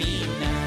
[0.00, 0.59] Camina.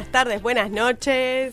[0.00, 1.52] Buenas tardes, buenas noches.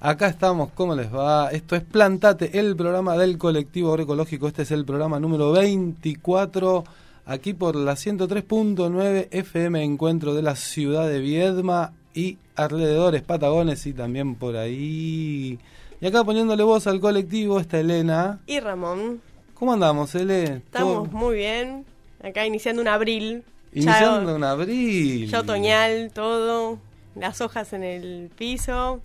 [0.00, 1.50] Acá estamos, ¿cómo les va?
[1.50, 4.48] Esto es Plantate, el programa del colectivo agroecológico.
[4.48, 6.84] Este es el programa número 24,
[7.26, 13.92] aquí por la 103.9 FM Encuentro de la ciudad de Viedma y alrededores, Patagones y
[13.92, 15.58] también por ahí.
[16.00, 18.40] Y acá poniéndole voz al colectivo está Elena.
[18.46, 19.20] Y Ramón.
[19.52, 20.44] ¿Cómo andamos, Ele?
[20.44, 21.18] Estamos ¿Todo?
[21.18, 21.84] muy bien.
[22.24, 23.44] Acá iniciando un abril.
[23.74, 25.28] Iniciando Ya- un abril.
[25.28, 26.78] Ya otoñal, todo.
[27.14, 29.00] Las hojas en el piso.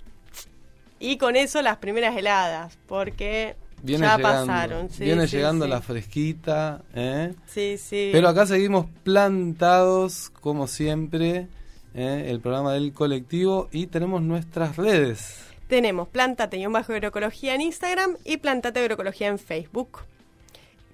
[1.00, 4.90] Y con eso las primeras heladas, porque Viene ya llegando, pasaron.
[4.90, 5.72] Sí, viene sí, llegando sí.
[5.72, 7.34] la fresquita, ¿eh?
[7.46, 8.10] Sí, sí.
[8.12, 11.48] Pero acá seguimos plantados, como siempre,
[11.94, 12.26] ¿eh?
[12.28, 15.44] el programa del colectivo y tenemos nuestras redes.
[15.68, 20.00] Tenemos Plantate y bajo agroecología en Instagram y Plantate agroecología en Facebook.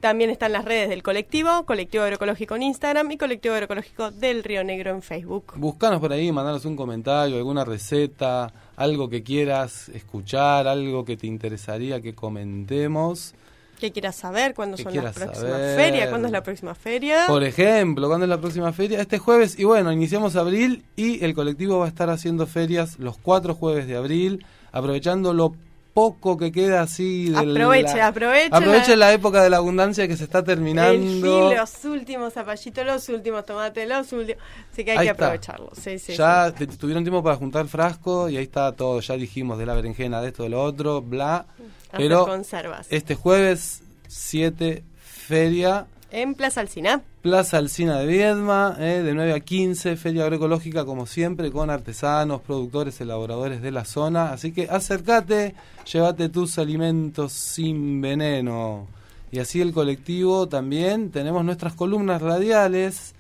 [0.04, 4.62] También están las redes del colectivo, colectivo agroecológico en Instagram y colectivo agroecológico del Río
[4.62, 5.54] Negro en Facebook.
[5.56, 11.26] Buscanos por ahí, mandanos un comentario, alguna receta, algo que quieras escuchar, algo que te
[11.26, 13.34] interesaría que comentemos.
[13.80, 14.54] ¿Qué quieras saber?
[14.54, 15.78] ¿Cuándo ¿Qué son las próximas saber?
[15.78, 16.10] ferias?
[16.10, 17.24] ¿Cuándo es la próxima feria?
[17.26, 19.00] Por ejemplo, ¿cuándo es la próxima feria?
[19.00, 23.18] Este jueves, y bueno, iniciamos abril y el colectivo va a estar haciendo ferias los
[23.18, 25.56] cuatro jueves de abril, aprovechando lo
[25.94, 30.08] poco que queda así de Aproveche, la, aproveche aproveche la- la época de la abundancia
[30.08, 31.50] que se está El terminando.
[31.50, 34.42] fin, los últimos zapallitos, los últimos tomates, los últimos...
[34.72, 35.70] Así que hay Ahí que aprovecharlo.
[35.80, 36.66] Sí, sí, ya sí.
[36.68, 40.30] tuvieron tiempo para juntar frasco y ahí está todo, ya dijimos de la berenjena, de
[40.30, 41.46] esto, de lo otro, bla.
[41.92, 42.88] Hacer Pero conservas.
[42.90, 47.02] este jueves 7, feria, En Plaza Alcina.
[47.24, 52.40] Plaza Alcina de Viedma, eh, de 9 a 15, feria agroecológica como siempre, con artesanos,
[52.42, 54.32] productores, elaboradores de la zona.
[54.32, 55.56] Así que acércate,
[55.92, 58.86] llévate tus alimentos sin veneno.
[59.32, 63.16] Y así el colectivo también, tenemos nuestras columnas radiales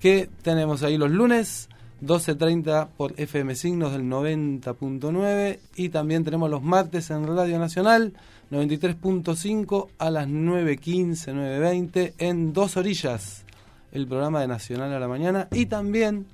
[0.00, 1.68] que tenemos ahí los lunes
[2.00, 8.14] 12.30 por FM Signos del 90.9 y también tenemos los martes en Radio Nacional
[8.50, 13.44] 93.5 a las 9.15, 9.20 en Dos Orillas,
[13.92, 16.26] el programa de Nacional a la mañana y también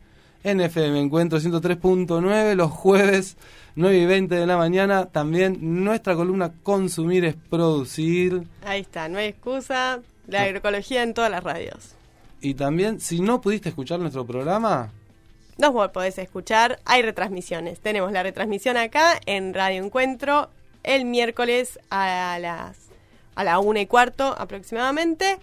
[0.43, 3.37] en FM Encuentro 103.9 los jueves
[3.77, 5.07] 9 y 20 de la mañana.
[5.07, 8.45] También nuestra columna Consumir es Producir.
[8.65, 10.01] Ahí está, no hay excusa.
[10.27, 11.95] La agroecología en todas las radios.
[12.41, 14.91] Y también, si no pudiste escuchar nuestro programa,
[15.59, 17.81] Nos podés escuchar, hay retransmisiones.
[17.81, 20.51] Tenemos la retransmisión acá en Radio Encuentro
[20.87, 22.87] el miércoles a las
[23.35, 25.39] a la una y cuarto aproximadamente.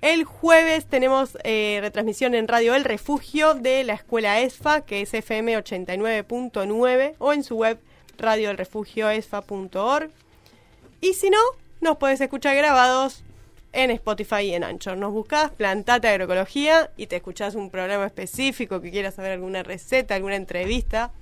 [0.00, 5.12] El jueves tenemos eh, retransmisión en Radio El Refugio de la Escuela ESFA, que es
[5.12, 7.78] FM 89.9, o en su web
[8.18, 10.10] radioelrefugioesfa.org.
[11.00, 11.38] Y si no,
[11.80, 13.22] nos podés escuchar grabados
[13.72, 14.96] en Spotify y en Anchor.
[14.96, 20.14] Nos buscás, plantate agroecología y te escuchás un programa específico que quieras saber alguna receta,
[20.14, 21.12] alguna entrevista.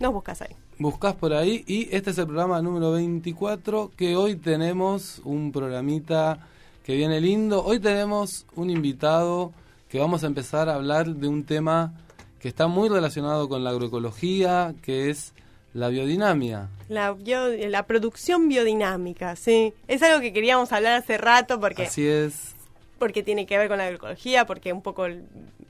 [0.00, 0.54] Nos buscas ahí.
[0.78, 1.64] Buscás por ahí.
[1.66, 6.46] Y este es el programa número 24, que hoy tenemos un programita
[6.84, 7.64] que viene lindo.
[7.64, 9.52] Hoy tenemos un invitado
[9.88, 11.94] que vamos a empezar a hablar de un tema
[12.40, 15.32] que está muy relacionado con la agroecología, que es
[15.74, 16.68] la biodinamia.
[16.88, 19.74] La, bio- la producción biodinámica, sí.
[19.86, 22.54] Es algo que queríamos hablar hace rato porque, Así es.
[22.98, 25.06] porque tiene que ver con la agroecología, porque un poco,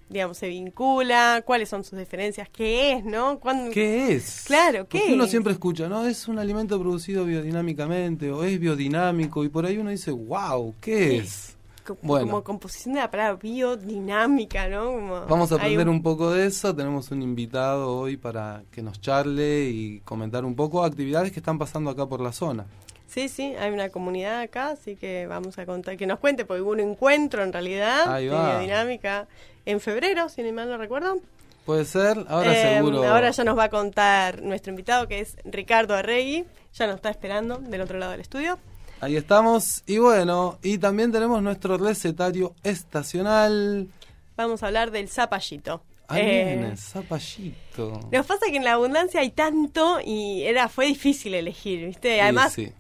[0.08, 3.38] digamos, se vincula, cuáles son sus diferencias, qué es, ¿no?
[3.38, 4.44] ¿Cuándo- ¿Qué es?
[4.46, 5.31] Claro, ¿qué Porque uno es?
[5.31, 6.06] siempre escucha, ¿no?
[6.06, 11.19] Es un alimento producido biodinámicamente o es biodinámico y por ahí uno dice, wow, ¿qué
[11.19, 11.55] es?
[12.02, 12.26] Bueno.
[12.26, 14.84] Como composición de la palabra biodinámica, ¿no?
[14.93, 16.75] Como Vamos a aprender un poco de eso.
[16.75, 21.58] Tenemos un invitado hoy para que nos charle y comentar un poco actividades que están
[21.58, 22.66] pasando acá por la zona.
[23.06, 26.61] Sí, sí, hay una comunidad acá, así que vamos a contar, que nos cuente, porque
[26.61, 29.26] hubo un encuentro en realidad de biodinámica
[29.70, 31.20] en febrero, si no mal no recuerdo.
[31.64, 33.04] Puede ser, ahora Eh, seguro.
[33.04, 37.10] Ahora ya nos va a contar nuestro invitado, que es Ricardo Arregui, ya nos está
[37.10, 38.58] esperando del otro lado del estudio.
[39.00, 39.82] Ahí estamos.
[39.86, 43.88] Y bueno, y también tenemos nuestro recetario estacional.
[44.36, 45.82] Vamos a hablar del zapallito.
[46.08, 48.00] Ahí Eh, viene, zapallito.
[48.10, 52.14] Nos pasa que en la abundancia hay tanto y era fue difícil elegir, ¿viste?
[52.14, 52.72] Sí, Además, sí.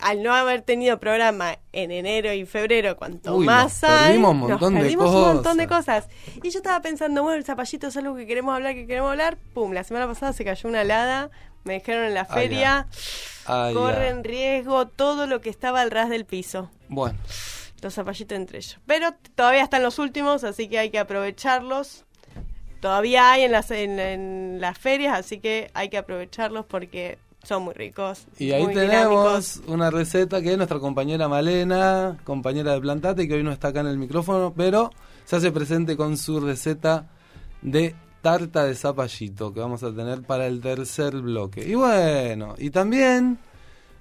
[0.00, 4.30] Al no haber tenido programa en enero y febrero, cuanto Uy, más nos hay, perdimos
[4.32, 6.04] un montón nos de perdimos un montón de cosas.
[6.06, 6.40] cosas.
[6.42, 9.36] Y yo estaba pensando, bueno, el zapallito es algo que queremos hablar, que queremos hablar.
[9.54, 11.30] Pum, la semana pasada se cayó una helada,
[11.64, 12.86] me dijeron en la feria,
[13.46, 13.74] Ah, ya.
[13.78, 16.70] corren riesgo todo lo que estaba al ras del piso.
[16.88, 17.18] Bueno,
[17.82, 18.78] Los zapallitos entre ellos.
[18.86, 22.04] Pero todavía están los últimos, así que hay que aprovecharlos.
[22.80, 27.64] Todavía hay en las, en, en las ferias, así que hay que aprovecharlos porque son
[27.64, 28.26] muy ricos.
[28.38, 29.62] y ahí muy tenemos dinámicos.
[29.68, 33.80] una receta que es nuestra compañera Malena, compañera de Plantate, que hoy no está acá
[33.80, 34.90] en el micrófono, pero
[35.24, 37.08] se hace presente con su receta
[37.62, 41.66] de tarta de zapallito que vamos a tener para el tercer bloque.
[41.66, 43.38] Y bueno, y también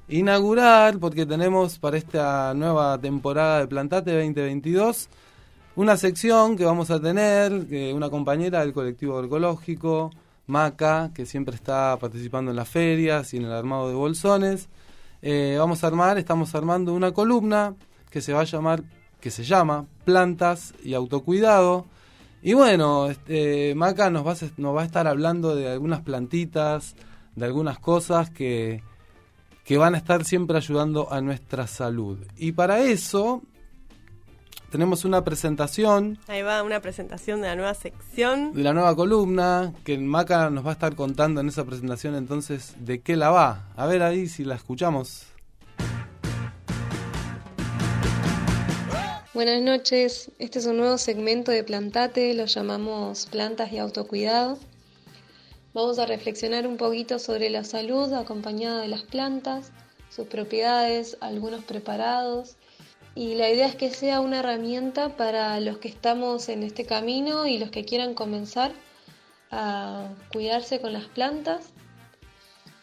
[0.08, 5.10] inaugurar, porque tenemos para esta nueva temporada de Plantate 2022,
[5.76, 10.12] una sección que vamos a tener, que una compañera del colectivo agroecológico,
[10.48, 14.70] Maca, que siempre está participando en las ferias y en el armado de bolsones.
[15.22, 17.76] Eh, vamos a armar, estamos armando una columna
[18.10, 18.84] que se va a llamar,
[19.22, 21.86] que se llama Plantas y Autocuidado.
[22.42, 26.96] Y bueno, este, Maca nos va, a, nos va a estar hablando de algunas plantitas,
[27.36, 28.84] de algunas cosas que,
[29.64, 32.20] que van a estar siempre ayudando a nuestra salud.
[32.36, 33.44] Y para eso
[34.74, 38.54] tenemos una presentación Ahí va una presentación de la nueva sección.
[38.54, 42.74] de la nueva columna que Maca nos va a estar contando en esa presentación entonces
[42.80, 43.70] de qué la va.
[43.76, 45.28] A ver ahí si la escuchamos.
[49.36, 54.58] Buenas noches, este es un nuevo segmento de Plantate, lo llamamos Plantas y Autocuidado.
[55.76, 59.72] Vamos a reflexionar un poquito sobre la salud acompañada de las plantas,
[60.10, 62.58] sus propiedades, algunos preparados.
[63.16, 67.46] Y la idea es que sea una herramienta para los que estamos en este camino
[67.46, 68.72] y los que quieran comenzar
[69.52, 71.73] a cuidarse con las plantas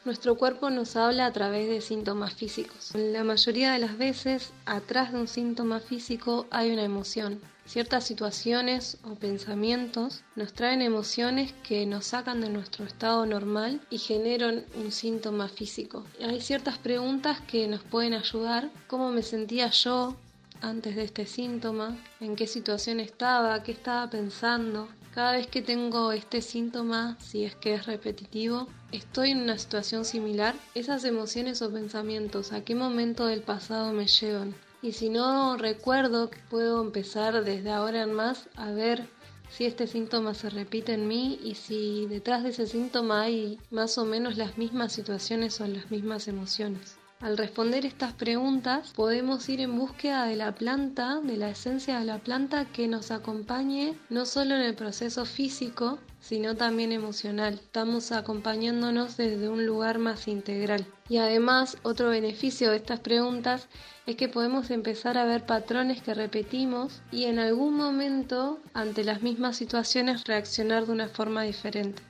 [0.04, 2.92] nuestro cuerpo nos habla a través de síntomas físicos.
[2.94, 7.40] La mayoría de las veces, atrás de un síntoma físico hay una emoción.
[7.66, 13.98] Ciertas situaciones o pensamientos nos traen emociones que nos sacan de nuestro estado normal y
[13.98, 16.04] generan un síntoma físico.
[16.20, 18.70] Hay ciertas preguntas que nos pueden ayudar.
[18.88, 20.16] ¿Cómo me sentía yo
[20.60, 21.96] antes de este síntoma?
[22.18, 23.62] ¿En qué situación estaba?
[23.62, 24.88] ¿Qué estaba pensando?
[25.14, 30.04] Cada vez que tengo este síntoma, si es que es repetitivo, estoy en una situación
[30.04, 30.54] similar.
[30.76, 34.54] Esas emociones o pensamientos, ¿a qué momento del pasado me llevan?
[34.82, 39.08] Y si no recuerdo, puedo empezar desde ahora en más a ver
[39.50, 43.98] si este síntoma se repite en mí y si detrás de ese síntoma hay más
[43.98, 46.99] o menos las mismas situaciones o las mismas emociones.
[47.20, 52.06] Al responder estas preguntas podemos ir en búsqueda de la planta, de la esencia de
[52.06, 57.54] la planta que nos acompañe no solo en el proceso físico, sino también emocional.
[57.54, 60.86] Estamos acompañándonos desde un lugar más integral.
[61.10, 63.68] Y además, otro beneficio de estas preguntas
[64.06, 69.20] es que podemos empezar a ver patrones que repetimos y en algún momento, ante las
[69.20, 72.02] mismas situaciones, reaccionar de una forma diferente.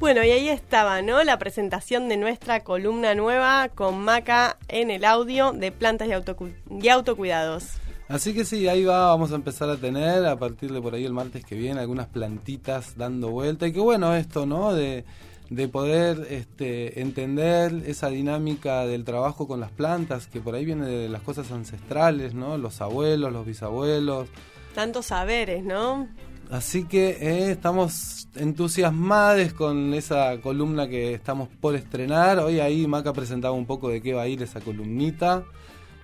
[0.00, 1.22] Bueno, y ahí estaba, ¿no?
[1.24, 6.54] La presentación de nuestra columna nueva con Maca en el audio de plantas y, autocu-
[6.80, 7.64] y autocuidados.
[8.08, 11.04] Así que sí, ahí va, vamos a empezar a tener a partir de por ahí
[11.04, 13.66] el martes que viene algunas plantitas dando vuelta.
[13.66, 14.72] Y qué bueno esto, ¿no?
[14.72, 15.04] De,
[15.50, 20.86] de poder este, entender esa dinámica del trabajo con las plantas, que por ahí viene
[20.86, 22.56] de las cosas ancestrales, ¿no?
[22.56, 24.28] Los abuelos, los bisabuelos.
[24.74, 26.06] Tantos saberes, ¿no?
[26.50, 32.38] Así que eh, estamos entusiasmados con esa columna que estamos por estrenar.
[32.38, 35.44] Hoy ahí Maca presentaba un poco de qué va a ir esa columnita.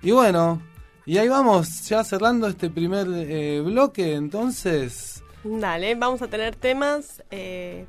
[0.02, 0.60] Y bueno,
[1.06, 5.22] y ahí vamos, ya cerrando este primer eh, bloque, entonces...
[5.44, 7.86] Dale, vamos a tener temas eh,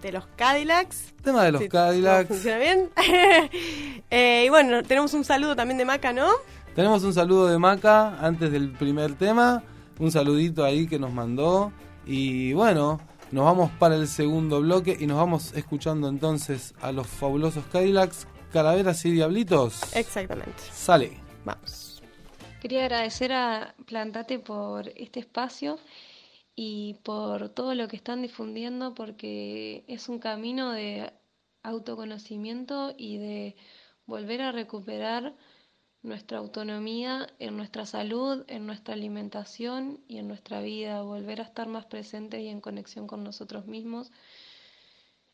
[0.00, 1.14] de los Cadillacs.
[1.22, 2.28] Tema de los Cadillacs.
[2.28, 2.90] ¿Funciona bien?
[4.10, 6.30] Y bueno, tenemos un saludo también de Maca, ¿no?
[6.74, 9.62] Tenemos un saludo de Maca antes del primer tema.
[9.98, 11.72] Un saludito ahí que nos mandó.
[12.08, 12.98] Y bueno,
[13.32, 18.26] nos vamos para el segundo bloque y nos vamos escuchando entonces a los fabulosos Cadillacs,
[18.50, 19.94] Calaveras y Diablitos.
[19.94, 20.54] Exactamente.
[20.72, 21.20] Sale.
[21.44, 22.02] Vamos.
[22.62, 25.78] Quería agradecer a Plantate por este espacio
[26.56, 31.12] y por todo lo que están difundiendo porque es un camino de
[31.62, 33.56] autoconocimiento y de
[34.06, 35.34] volver a recuperar
[36.02, 41.68] nuestra autonomía en nuestra salud, en nuestra alimentación y en nuestra vida, volver a estar
[41.68, 44.10] más presentes y en conexión con nosotros mismos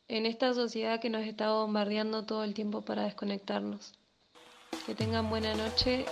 [0.07, 3.93] en esta sociedad que nos está bombardeando todo el tiempo para desconectarnos.
[4.85, 6.05] Que tengan buena noche.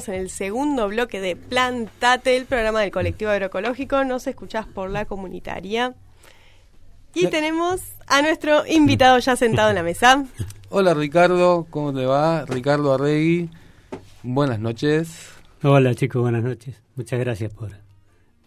[0.00, 4.02] Estamos en el segundo bloque de Plantate, el programa del colectivo agroecológico.
[4.04, 5.94] Nos escuchás por la comunitaria.
[7.12, 10.24] Y tenemos a nuestro invitado ya sentado en la mesa.
[10.70, 12.44] Hola Ricardo, ¿cómo te va?
[12.46, 13.50] Ricardo Arregui,
[14.22, 15.28] buenas noches.
[15.62, 16.80] Hola chicos, buenas noches.
[16.94, 17.72] Muchas gracias por,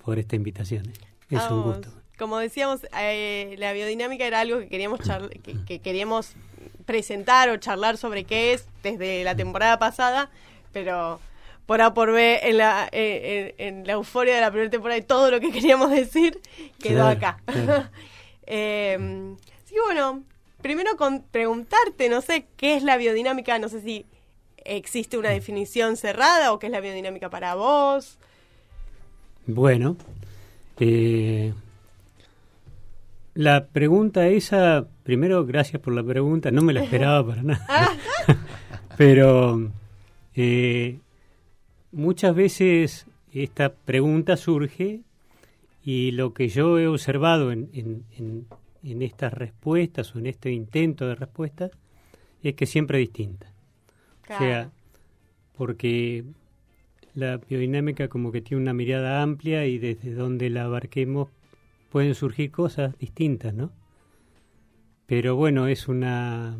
[0.03, 0.87] por esta invitación.
[0.87, 0.93] eh.
[1.29, 1.89] Es un gusto.
[2.17, 5.01] Como decíamos, eh, la biodinámica era algo que queríamos
[5.43, 6.33] que, que queríamos
[6.85, 10.29] presentar o charlar sobre qué es desde la temporada pasada,
[10.71, 11.19] pero
[11.65, 14.97] por A por B, en la, eh, en, en la euforia de la primera temporada
[14.99, 16.39] y todo lo que queríamos decir
[16.79, 17.37] quedó Claro, acá.
[17.45, 17.89] claro.
[18.47, 19.35] eh,
[19.69, 20.23] que bueno,
[20.61, 23.57] primero con preguntarte, no sé, ¿qué es la biodinámica?
[23.59, 24.05] No sé si
[24.65, 28.17] existe una definición cerrada o qué es la biodinámica para vos.
[29.45, 29.97] Bueno,
[30.79, 31.53] eh,
[33.33, 37.65] la pregunta esa, primero gracias por la pregunta, no me la esperaba para nada.
[38.97, 39.71] Pero
[40.35, 40.99] eh,
[41.93, 45.01] muchas veces esta pregunta surge
[45.85, 48.45] y lo que yo he observado en, en- en-
[48.83, 51.69] en estas respuestas o en este intento de respuesta
[52.43, 53.47] es que siempre es distinta.
[54.23, 54.71] O sea,
[55.57, 56.23] porque
[57.15, 61.29] la biodinámica como que tiene una mirada amplia y desde donde la abarquemos
[61.91, 63.71] pueden surgir cosas distintas, ¿no?
[65.05, 66.57] Pero bueno, es una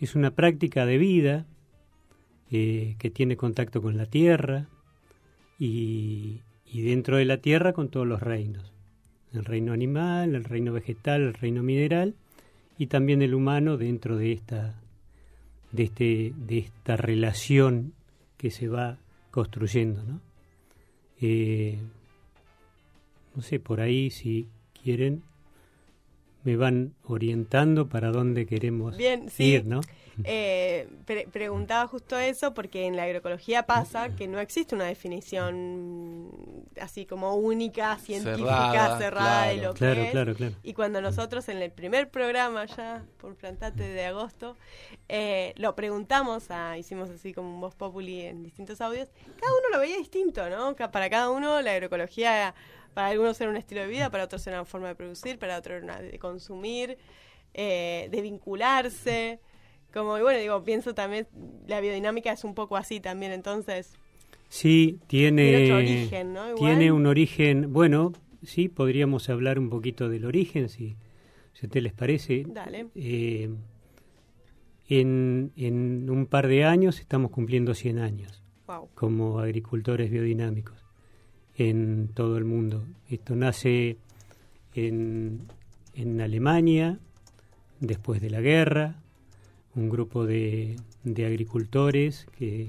[0.00, 1.46] es una práctica de vida
[2.50, 4.66] eh, que tiene contacto con la tierra
[5.58, 8.72] y, y dentro de la tierra con todos los reinos.
[9.32, 12.14] El reino animal, el reino vegetal, el reino mineral
[12.78, 14.80] y también el humano dentro de esta
[15.72, 17.92] de este de esta relación
[18.38, 18.96] que se va
[19.30, 20.20] construyendo, ¿no?
[21.20, 21.78] Eh,
[23.34, 24.48] no sé, por ahí si
[24.82, 25.22] quieren
[26.44, 29.44] me van orientando para dónde queremos Bien, sí.
[29.44, 29.80] ir, ¿no?
[30.24, 36.30] Eh, pre- preguntaba justo eso porque en la agroecología pasa que no existe una definición
[36.80, 38.38] así como única, científica,
[38.72, 39.68] Cerrada, cerrada, de claro.
[39.68, 40.10] lo que Claro, es.
[40.10, 40.54] claro, claro.
[40.62, 44.56] Y cuando nosotros en el primer programa ya, por Plantate de agosto,
[45.08, 49.08] eh, lo preguntamos, a, hicimos así como un voz populi en distintos audios,
[49.40, 50.74] cada uno lo veía distinto, ¿no?
[50.76, 52.54] Para cada uno la agroecología,
[52.94, 55.56] para algunos era un estilo de vida, para otros era una forma de producir, para
[55.58, 56.98] otros era una de consumir,
[57.54, 59.40] eh, de vincularse.
[59.92, 61.26] Como, y bueno, digo, pienso también,
[61.66, 63.96] la biodinámica es un poco así también, entonces,
[64.48, 66.54] Sí, tiene, Tiene otro origen, ¿no?
[66.54, 70.96] Tiene un origen, bueno, sí, podríamos hablar un poquito del origen, si,
[71.52, 72.44] si a ustedes les parece.
[72.48, 72.86] Dale.
[72.94, 73.50] Eh,
[74.88, 78.88] en, en un par de años estamos cumpliendo 100 años wow.
[78.94, 80.82] como agricultores biodinámicos
[81.56, 82.86] en todo el mundo.
[83.10, 83.98] Esto nace
[84.74, 85.42] en,
[85.94, 87.00] en Alemania,
[87.80, 89.02] después de la guerra,
[89.78, 92.68] un grupo de, de agricultores que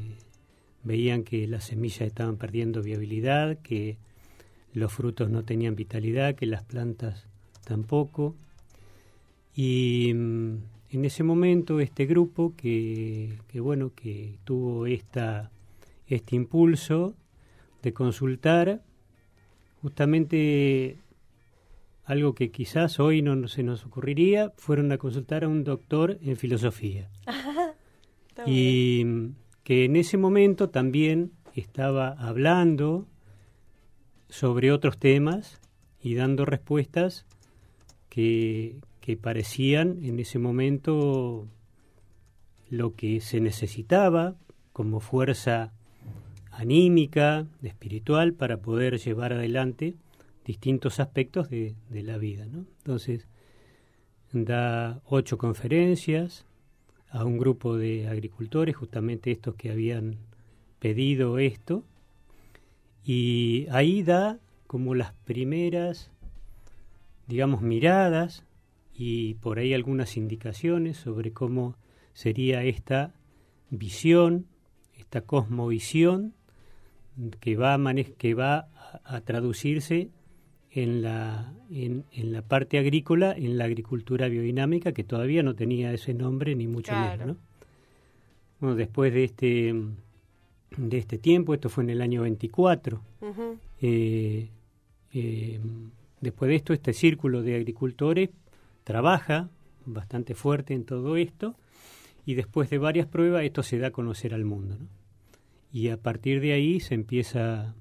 [0.83, 3.97] veían que las semillas estaban perdiendo viabilidad, que
[4.73, 7.25] los frutos no tenían vitalidad, que las plantas
[7.65, 8.35] tampoco.
[9.55, 10.57] Y mm,
[10.91, 15.51] en ese momento este grupo que, bueno, que tuvo esta,
[16.07, 17.15] este impulso
[17.81, 18.83] de consultar
[19.81, 20.97] justamente
[22.09, 26.37] algo que quizás hoy no se nos ocurriría, fueron a consultar a un doctor en
[26.37, 27.07] filosofía.
[28.45, 28.47] Bien.
[28.47, 29.05] y
[29.63, 33.05] que en ese momento también estaba hablando
[34.27, 35.61] sobre otros temas
[36.01, 37.27] y dando respuestas
[38.09, 41.47] que, que parecían en ese momento
[42.71, 44.35] lo que se necesitaba
[44.73, 45.73] como fuerza
[46.49, 49.95] anímica, espiritual, para poder llevar adelante
[50.49, 52.47] distintos aspectos de, la vida.
[52.47, 52.65] ¿no?
[52.79, 53.27] Entonces,
[54.31, 56.43] da ocho conferencias
[57.11, 60.17] a un grupo de agricultores, justamente estos que habían
[60.79, 61.83] pedido esto,
[63.05, 66.09] y ahí da como las primeras,
[67.27, 68.43] digamos, miradas
[68.95, 71.75] y por ahí algunas indicaciones sobre cómo
[72.13, 73.13] sería esta
[73.69, 74.47] visión,
[74.97, 76.33] esta cosmovisión
[77.39, 78.67] que va a, que va
[79.03, 80.09] a, a traducirse
[80.71, 85.91] en la, en, en la parte agrícola, en la agricultura biodinámica, que todavía no tenía
[85.93, 87.09] ese nombre ni mucho Claro.
[87.25, 87.27] menos.
[87.27, 87.37] ¿no?
[88.59, 89.73] Bueno, después de este,
[90.77, 93.57] de este tiempo, esto fue en el año 24, Ujú.
[93.81, 94.49] eh,
[95.13, 95.59] eh,
[96.21, 98.29] después de esto, este círculo de agricultores
[98.83, 99.49] trabaja
[99.85, 101.55] bastante fuerte en todo esto
[102.25, 104.75] y después de varias pruebas esto se da a conocer al mundo.
[104.79, 104.85] ¿no?
[105.71, 107.73] Y a partir de ahí se empieza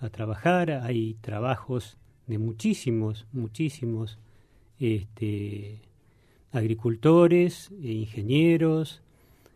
[0.00, 4.18] a trabajar, hay trabajos de muchísimos, muchísimos
[4.78, 5.80] este,
[6.52, 9.02] agricultores, eh, ingenieros,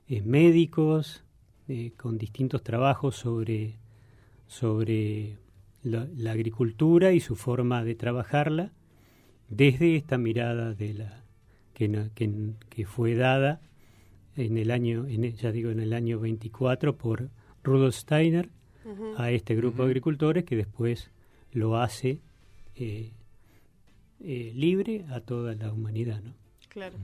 [0.08, 1.24] eh, médicos,
[1.68, 3.74] eh, con distintos trabajos sobre,
[4.46, 5.36] sobre
[5.82, 8.72] la, la agricultura y su forma de trabajarla
[9.48, 11.24] desde esta mirada de la
[11.74, 12.30] que, no- que,
[12.68, 13.60] que fue dada
[14.36, 17.30] en el año en ya digo en el año 24 por
[17.64, 18.48] Rudolf Steiner
[19.16, 21.10] a este grupo de agricultores que después
[21.52, 22.20] lo hace
[22.80, 23.12] eh,
[24.22, 26.32] eh, libre a toda la humanidad ¿no?
[26.68, 26.96] Claro.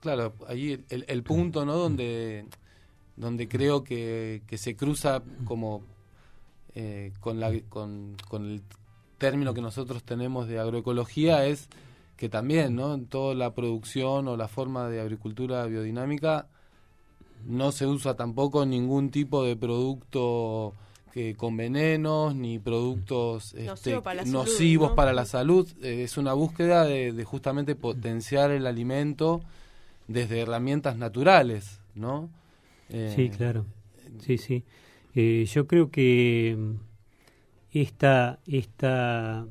[0.00, 1.74] Claro, ahí el, el punto, ¿no?
[1.76, 2.46] Donde,
[3.16, 5.82] donde creo que, que se cruza como
[6.74, 8.62] eh, con, la, con, con el
[9.18, 11.68] término que nosotros tenemos de agroecología es
[12.16, 12.94] que también, ¿no?
[12.94, 16.46] En toda la producción o la forma de agricultura biodinámica
[17.46, 20.74] no se usa tampoco ningún tipo de producto
[21.12, 24.94] que con venenos ni productos Nocivo este, para la salud, nocivos ¿no?
[24.94, 25.68] para la salud.
[25.82, 29.40] Eh, es una búsqueda de, de justamente potenciar el alimento
[30.08, 32.30] desde herramientas naturales, ¿no?
[32.90, 33.66] Eh, Sí, claro.
[34.20, 34.64] Sí, sí.
[35.14, 36.74] Eh, yo creo que mm,
[37.72, 39.46] esta, esta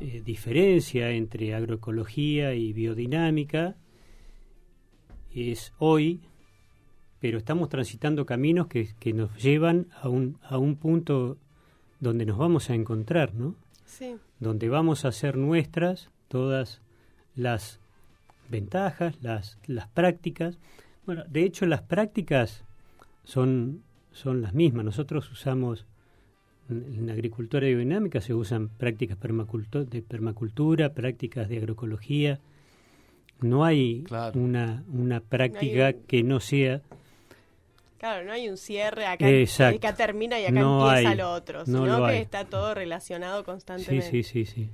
[0.00, 3.76] eh, diferencia entre agroecología y biodinámica
[5.32, 6.20] es hoy,
[7.20, 11.36] pero estamos transitando caminos que, que nos llevan a un, a un punto
[12.00, 13.54] donde nos vamos a encontrar, ¿no?
[13.84, 14.16] Sí.
[14.38, 16.80] donde vamos a hacer nuestras todas
[17.34, 17.80] las
[18.48, 20.58] ventajas, las, las prácticas.
[21.04, 22.64] Bueno, de hecho las prácticas
[23.24, 24.84] son, son las mismas.
[24.84, 25.86] Nosotros usamos,
[26.70, 32.38] en agricultura biodinámica se usan prácticas permaculto- de permacultura, prácticas de agroecología.
[33.40, 34.04] No hay
[34.38, 36.80] una, una práctica un- que no sea
[38.00, 39.76] Claro, no hay un cierre acá, Exacto.
[39.86, 41.16] acá termina y acá No empieza hay.
[41.18, 42.18] lo otro, No sino lo que hay.
[42.22, 44.10] está todo relacionado Sí, constantemente.
[44.10, 44.70] sí, sí, sí.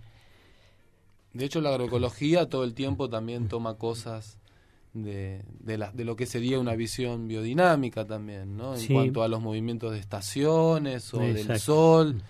[1.33, 4.39] De hecho, la agroecología todo el tiempo también toma cosas
[4.95, 8.75] de, de, la- de lo que sería una visión biodinámica también, ¿no?
[8.75, 8.95] En Sí.
[8.95, 12.23] cuanto a los movimientos de estaciones o del sol,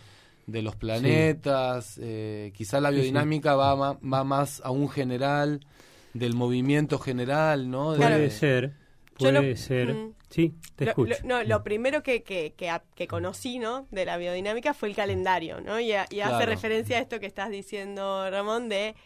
[0.46, 1.98] de los planetas.
[2.02, 3.00] eh, quizá la Sí, sí.
[3.02, 5.61] biodinámica va, va más a un general,
[6.14, 7.92] del movimiento general, ¿no?
[7.92, 8.72] De- Puede ser,
[9.18, 9.92] Yo lo- puede ser.
[9.94, 10.12] Mm.
[10.28, 11.14] Sí, te Lo, escucho.
[11.22, 13.86] lo- no, lo primero que, que, que, a- que conocí ¿no?
[13.92, 15.78] de la biodinámica fue el calendario, ¿no?
[15.78, 18.96] Y, a- y hace referencia a esto que estás diciendo, Ramón, de,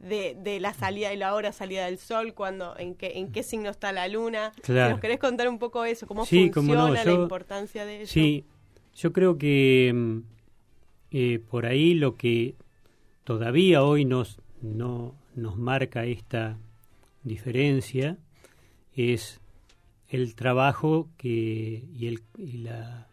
[0.00, 3.44] de, de la salida y la hora salida del sol, cuando, en qué, en qué
[3.44, 4.52] signo está la luna.
[4.62, 4.90] Claro.
[4.90, 6.06] ¿Nos querés contar un poco eso?
[6.08, 8.12] ¿Cómo Sí, cómo funciona la importancia de eso?
[8.12, 8.44] Sí,
[8.96, 10.18] yo creo que mm,
[11.12, 12.56] eh, por ahí lo que
[13.22, 16.58] todavía hoy nos, no, nos marca esta
[17.22, 18.18] diferencia
[18.96, 19.40] es
[20.14, 23.08] el trabajo que y, el, y la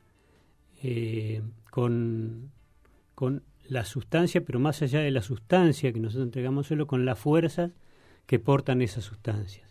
[0.83, 2.51] eh, con,
[3.15, 7.17] con la sustancia, pero más allá de la sustancia que nosotros entregamos solo con las
[7.17, 7.71] fuerzas
[8.25, 9.69] que portan esas sustancias.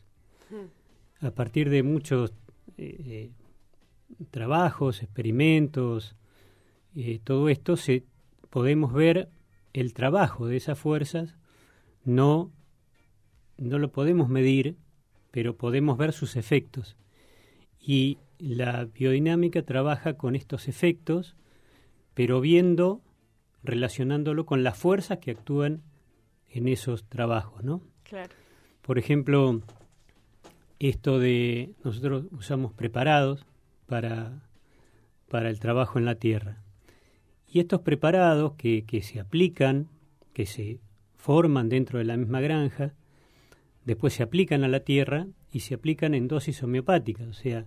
[1.21, 2.33] A partir de muchos
[2.79, 3.31] eh, eh,
[4.31, 6.17] trabajos, experimentos,
[6.97, 8.05] eh, todo esto, se,
[8.49, 9.29] podemos ver
[9.73, 11.37] el trabajo de esas fuerzas,
[12.05, 12.51] no,
[13.59, 14.77] no lo podemos medir,
[15.31, 16.97] pero podemos ver sus efectos.
[17.81, 21.37] Y la biodinámica trabaja con estos efectos,
[22.15, 23.01] pero viendo,
[23.63, 25.83] relacionándolo con las fuerzas que actúan
[26.49, 27.81] en esos trabajos, ¿no?
[28.03, 28.35] Claro.
[28.83, 29.63] Por ejemplo,
[30.79, 33.47] esto de nosotros usamos preparados
[33.87, 34.43] para,
[35.29, 36.63] para el trabajo en la tierra.
[37.47, 39.89] Y estos preparados que, que se aplican,
[40.33, 40.81] que se
[41.17, 42.95] forman dentro de la misma granja,
[43.85, 47.67] después se aplican a la tierra y se aplican en dosis homeopáticas, o sea,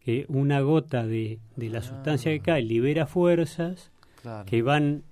[0.00, 3.90] que una gota de, de la sustancia que cae libera fuerzas
[4.22, 4.46] Claro.
[4.46, 5.02] que van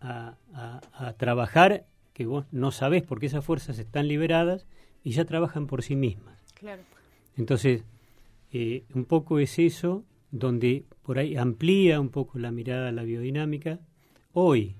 [0.00, 4.66] a, a- a trabajar, que vos no sabés por qué esas fuerzas están liberadas
[5.04, 6.38] y ya trabajan por sí mismas.
[6.54, 6.82] Claro.
[7.36, 7.84] Entonces,
[8.52, 13.02] eh, un poco es eso, donde por ahí amplía un poco la mirada a la
[13.04, 13.78] biodinámica.
[14.32, 14.76] Hoy,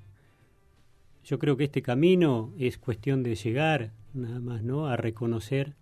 [1.25, 4.87] yo creo que este camino es cuestión de llegar nada más, ¿no?
[4.87, 5.75] A reconocer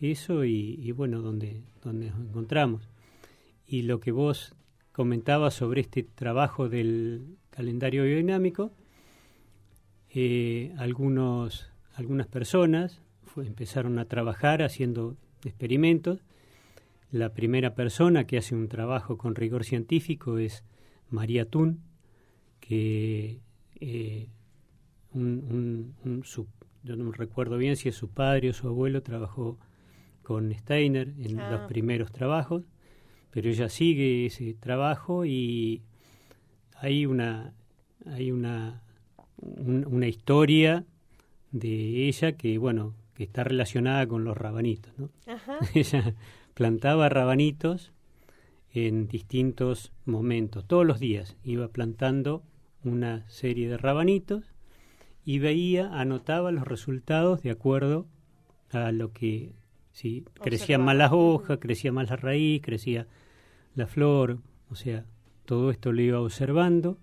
[0.00, 2.88] eso y, bueno, donde, nos encontramos.
[3.66, 4.54] Y lo que vos
[4.92, 8.72] comentabas sobre este trabajo del calendario biodinámico,
[10.10, 13.02] eh, algunos, algunas personas
[13.36, 16.20] empezaron a trabajar haciendo experimentos.
[17.10, 20.64] La primera persona que hace un trabajo con rigor científico es
[21.10, 21.80] María Thun,
[22.60, 23.40] que
[23.80, 24.28] eh,
[25.12, 26.24] un, un-
[26.82, 29.58] yo no recuerdo bien si es su padre o su abuelo, trabajó
[30.22, 31.50] con Steiner en Ah.
[31.50, 32.64] los primeros trabajos,
[33.30, 35.82] pero ella sigue ese trabajo y
[36.76, 37.52] hay una
[38.06, 38.82] hay una
[39.40, 40.84] un- una historia
[41.52, 45.10] de ella que bueno que está relacionada con los rabanitos, ¿no?
[45.26, 45.58] Ajá.
[45.74, 46.14] ella
[46.54, 47.92] plantaba rabanitos
[48.72, 52.42] en distintos momentos, todos los días iba plantando
[52.84, 54.44] una serie de rabanitos
[55.28, 58.06] y veía, anotaba los resultados de acuerdo
[58.70, 59.52] a lo que
[59.92, 63.06] si crecían más las hojas, crecía más la raíz, crecía
[63.74, 64.38] la flor,
[64.70, 65.04] o sea,
[65.44, 66.96] todo esto lo iba observando.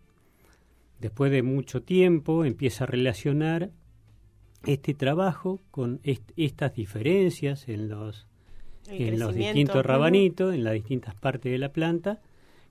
[0.99, 3.69] Después de mucho tiempo empieza a relacionar
[4.65, 8.27] este trabajo con est- estas diferencias en los
[8.87, 12.21] en los distintos rabanitos, en las distintas partes de la planta,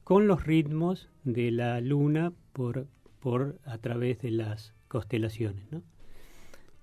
[0.02, 2.86] con los ritmos de la luna por,
[3.20, 5.64] por a través de las constelaciones.
[5.72, 5.82] ¿no?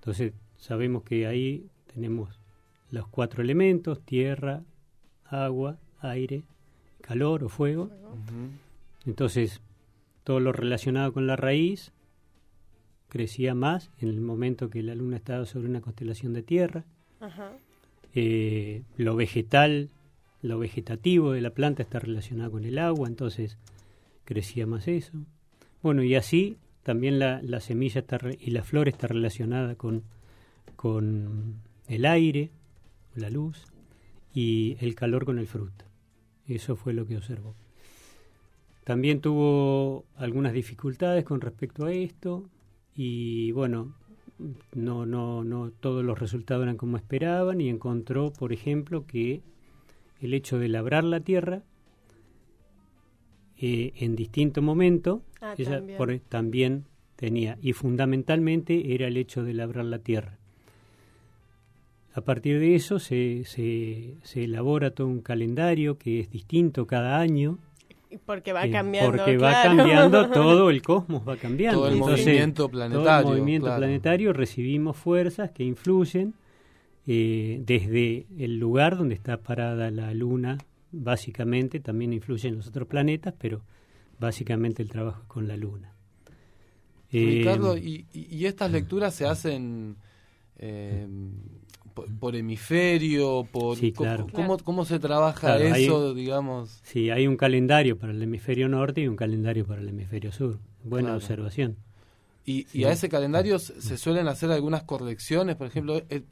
[0.00, 2.38] Entonces sabemos que ahí tenemos
[2.90, 4.62] los cuatro elementos, tierra,
[5.24, 6.42] agua, aire,
[7.00, 7.90] calor o fuego.
[9.06, 9.62] Entonces,
[10.24, 11.92] todo lo relacionado con la raíz
[13.08, 16.84] crecía más en el momento que la luna estaba sobre una constelación de tierra
[17.20, 17.52] Ajá.
[18.14, 19.90] eh, lo vegetal,
[20.42, 23.58] lo vegetativo de la planta está relacionado con el agua, entonces
[24.24, 25.12] crecía más eso.
[25.82, 30.02] Bueno, y así también la, la semilla está re- y la flor está relacionada con,
[30.76, 31.56] con
[31.88, 32.50] el aire,
[33.14, 33.64] la luz,
[34.34, 35.84] y el calor con el fruto.
[36.46, 37.54] Eso fue lo que observó.
[38.84, 42.44] También tuvo algunas dificultades con respecto a esto
[42.96, 43.94] y bueno,
[44.74, 49.40] no, no, no todos los resultados eran como esperaban y encontró, por ejemplo, que
[50.20, 51.62] el hecho de labrar la tierra
[53.62, 55.96] eh, en distinto momento, Ah, ella también.
[55.98, 56.84] por- también
[57.16, 60.36] tenía, y fundamentalmente era el hecho de labrar la tierra.
[62.14, 67.18] A partir de eso se, se, se elabora todo un calendario que es distinto cada
[67.18, 67.58] año.
[68.26, 69.10] Porque va eh, cambiando.
[69.12, 69.76] Porque va claro.
[69.78, 71.78] cambiando todo, el cosmos va cambiando.
[71.80, 73.78] Todo el Entonces, movimiento Todo planetario, el movimiento claro.
[73.80, 76.34] planetario recibimos fuerzas que influyen
[77.06, 80.58] eh, desde el lugar donde está parada la Luna,
[80.92, 83.62] básicamente, también influyen los otros planetas, pero
[84.20, 85.94] básicamente el trabajo es con la Luna.
[87.10, 89.96] Eh, Ricardo, y, y- y estas lecturas se hacen
[90.58, 91.06] eh,
[91.94, 93.46] por, por hemisferio?
[93.50, 94.26] Por, Sí, claro.
[94.32, 96.80] ¿cómo, cómo se trabaja Claro, hay- eso, digamos?
[96.84, 100.58] Sí, hay un calendario para el hemisferio norte y un calendario para el hemisferio sur.
[100.84, 101.16] Buena Claro.
[101.18, 101.76] observación.
[102.44, 102.78] Y, Sí.
[102.80, 106.22] y a ese calendario se se suelen hacer algunas correcciones, por ejemplo, eh,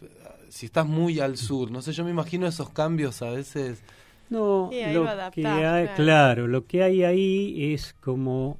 [0.48, 3.82] si estás muy al sur, no sé, yo me imagino esos cambios a veces.
[4.30, 5.90] No, Sí, lo que hay, claro.
[5.96, 8.58] claro, lo que hay ahí es como,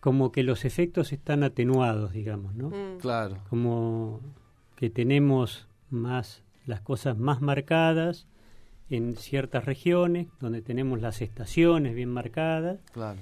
[0.00, 2.70] como que los efectos están atenuados, digamos, ¿no?
[2.70, 2.98] Mm.
[3.00, 3.38] Claro.
[3.48, 4.20] Como
[4.74, 8.26] que tenemos más las cosas más marcadas
[8.90, 13.18] en ciertas regiones, donde tenemos las estaciones bien marcadas, Claro.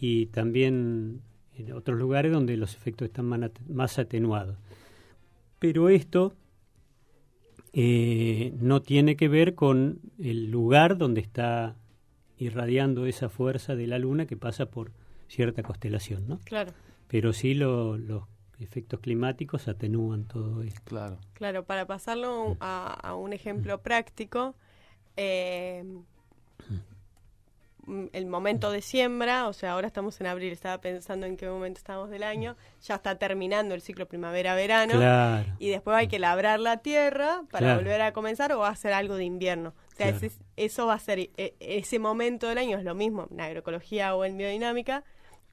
[0.00, 1.22] y también
[1.56, 3.26] en otros lugares donde los efectos están
[3.68, 4.56] más atenuados.
[5.58, 6.34] Pero esto
[7.72, 11.76] eh, no tiene que ver con el lugar donde está
[12.38, 14.92] irradiando esa fuerza de la luna que pasa por
[15.28, 16.38] cierta constelación, ¿no?
[16.44, 16.72] Claro,
[17.08, 18.24] Pero sí lo- los
[18.60, 20.80] efectos climáticos atenúan todo esto.
[20.84, 21.18] Claro.
[21.34, 21.64] claro.
[21.64, 24.54] Para pasarlo a, a un ejemplo práctico,
[25.16, 26.74] eh, mm,
[28.12, 31.78] el momento de siembra, o sea, ahora estamos en abril, estaba pensando en qué momento
[31.78, 34.92] estamos del año, ya está terminando el ciclo primavera-verano.
[34.94, 35.46] Claro.
[35.58, 37.80] Y después hay que labrar la tierra para Claro.
[37.80, 39.70] volver a comenzar o hacer algo de invierno.
[39.92, 40.26] O sea, Claro.
[40.26, 44.14] ese- eso va a ser, e- ese momento del año es lo mismo en agroecología
[44.14, 45.04] o en biodinámica,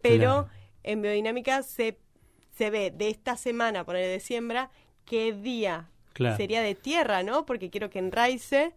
[0.01, 0.47] pero
[0.83, 1.97] en biodinámica se,
[2.51, 4.69] se ve de esta semana, por el de siembra,
[5.05, 5.89] qué día
[6.37, 7.45] sería de tierra, ¿no?
[7.45, 8.73] Porque quiero que enraice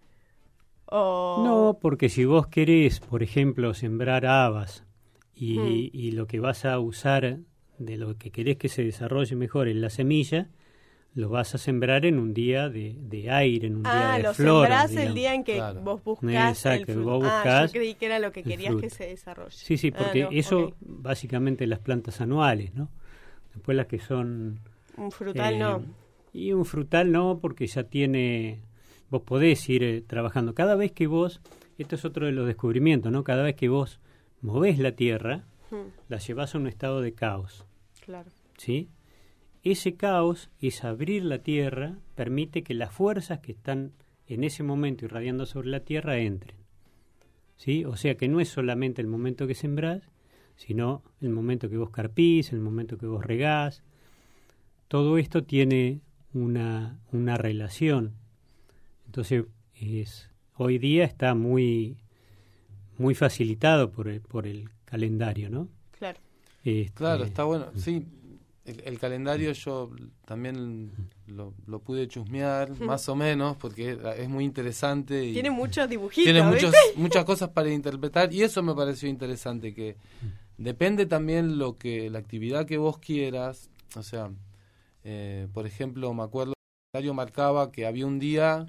[0.90, 1.42] o...
[1.44, 4.84] No, porque si vos querés, por ejemplo, sembrar habas
[5.34, 5.90] y, Mm.
[5.92, 7.38] y lo que vas a usar
[7.78, 10.48] de lo que querés que se desarrolle mejor en la semilla,
[11.14, 14.22] lo vas a sembrar en un día de, de aire, en un día Ah, de
[14.24, 14.86] lo flora.
[14.86, 15.80] sembrás el día en que Claro.
[15.80, 19.50] vos buscás Exacto, el Ah, yo creí que era lo que querías que se desarrolle.
[19.56, 22.90] Sí, sí, Ah, porque no, eso básicamente las plantas anuales, ¿no?
[23.54, 24.60] Después las que son...
[24.96, 25.82] Un frutal eh, no.
[26.32, 28.60] Y un frutal no, porque ya tiene...
[29.10, 30.54] Vos podés ir eh, trabajando.
[30.54, 31.40] Cada vez que vos...
[31.78, 33.22] Esto es otro de los descubrimientos, ¿no?
[33.22, 34.00] Cada vez que vos
[34.40, 37.66] movés la tierra, Hmm, la llevas a un estado de caos,
[38.00, 38.30] claro.
[38.56, 38.88] ¿sí?
[39.62, 43.92] ese caos, es abrir la tierra, permite que las fuerzas que están
[44.26, 46.56] en ese momento irradiando sobre la tierra entren.
[47.56, 47.84] ¿Sí?
[47.84, 50.08] O sea que no es solamente el momento que sembrás,
[50.56, 53.82] sino el momento que vos carpís, el momento que vos regás.
[54.86, 56.00] Todo esto tiene
[56.32, 58.14] una, una relación.
[59.08, 59.44] Entonces,
[59.74, 61.96] es, hoy día está muy,
[62.98, 65.68] muy facilitado por el, por el calendario, ¿no?
[65.98, 66.18] Claro.
[66.62, 67.68] Este, Claro, está bueno.
[67.74, 68.06] Sí,
[68.66, 69.90] el, el calendario yo
[70.26, 70.90] también
[71.26, 75.24] lo, lo pude chusmear, más o menos, porque es muy interesante.
[75.24, 77.00] Y Tiene muchos dibujitos, Tiene muchos, ¿viste?
[77.00, 79.96] muchas cosas para interpretar y eso me pareció interesante, que
[80.58, 83.70] depende también lo que la actividad que vos quieras.
[83.96, 84.30] O sea,
[85.02, 88.66] eh, por ejemplo, me acuerdo que el calendario marcaba que había un día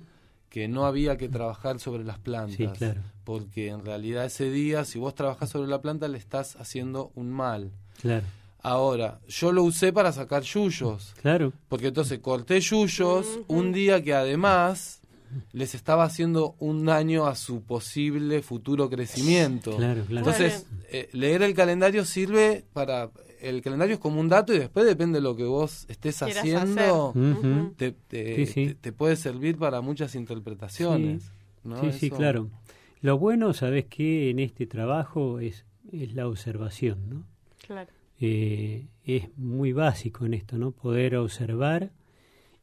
[0.49, 2.57] que no había que trabajar sobre las plantas.
[2.57, 3.01] Sí, claro.
[3.23, 7.29] Porque en realidad ese día, si vos trabajás sobre la planta, le estás haciendo un
[7.31, 7.71] mal.
[8.01, 8.25] Claro.
[8.61, 11.13] Ahora, yo lo usé para sacar yuyos.
[11.21, 11.53] Claro.
[11.69, 14.98] Porque entonces corté yuyos un día que además
[15.51, 19.75] les estaba haciendo un daño a su posible futuro crecimiento.
[19.77, 20.27] Claro, claro.
[20.29, 23.11] Entonces, eh, leer el calendario sirve para...
[23.41, 26.37] El calendario es como un dato y después depende de lo que vos estés Quieras
[26.39, 27.13] haciendo,
[27.77, 28.67] te, te- Sí, sí.
[28.67, 31.31] te- te puede servir para muchas interpretaciones.
[31.63, 31.79] ¿no?
[31.91, 32.49] Sí, sí, claro.
[33.01, 34.29] Lo bueno, ¿sabes qué?
[34.29, 37.23] En este trabajo es, es la observación, ¿no?
[37.65, 37.89] Claro.
[38.19, 40.71] Eh, es muy básico en esto, ¿no?
[40.71, 41.91] Poder observar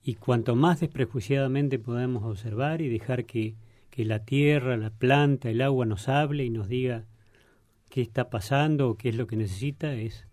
[0.09, 3.55] y cuanto más desprejuiciadamente podamos observar y dejar que,
[3.91, 7.05] que la tierra, la planta, el agua nos hable y nos diga
[7.91, 10.27] qué está pasando o qué es lo que necesita, es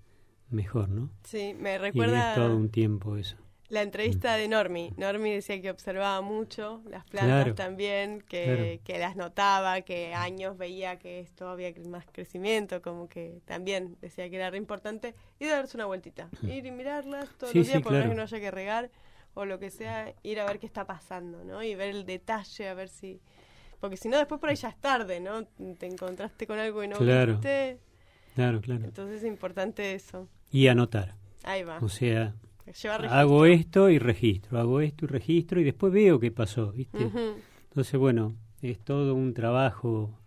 [0.50, 1.10] mejor, ¿no?
[1.24, 3.36] Sí, me Y recuerda es todo un tiempo eso.
[3.70, 4.92] la entrevista de Normi.
[4.98, 7.56] Normi decía que observaba mucho las plantas Claro.
[7.56, 8.82] también, que, Claro.
[8.84, 14.30] que las notaba, que años veía que esto había más crecimiento, como que también decía
[14.30, 17.78] que era re importante, y darse una vueltita, ir y mirarlas todos Sí, los días,
[17.80, 18.10] sí, por claro.
[18.10, 18.92] que no haya que regar
[19.36, 21.64] o lo que sea, ir a ver qué está pasando, ¿no?
[21.64, 23.20] Y ver el detalle, a ver si...
[23.80, 25.46] Porque si no, después por ahí ya es tarde, ¿no?
[25.78, 27.34] Te encontraste con algo y no Claro.
[27.34, 27.80] viste.
[28.36, 28.86] Claro, claro.
[28.86, 30.28] Entonces es importante eso.
[30.52, 31.16] Y anotar.
[31.44, 31.80] Ahí va.
[31.82, 32.34] O sea,
[33.10, 37.10] hago esto y registro, hago esto y registro y después veo qué pasó, ¿viste?
[37.70, 40.18] Entonces, bueno, es todo un trabajo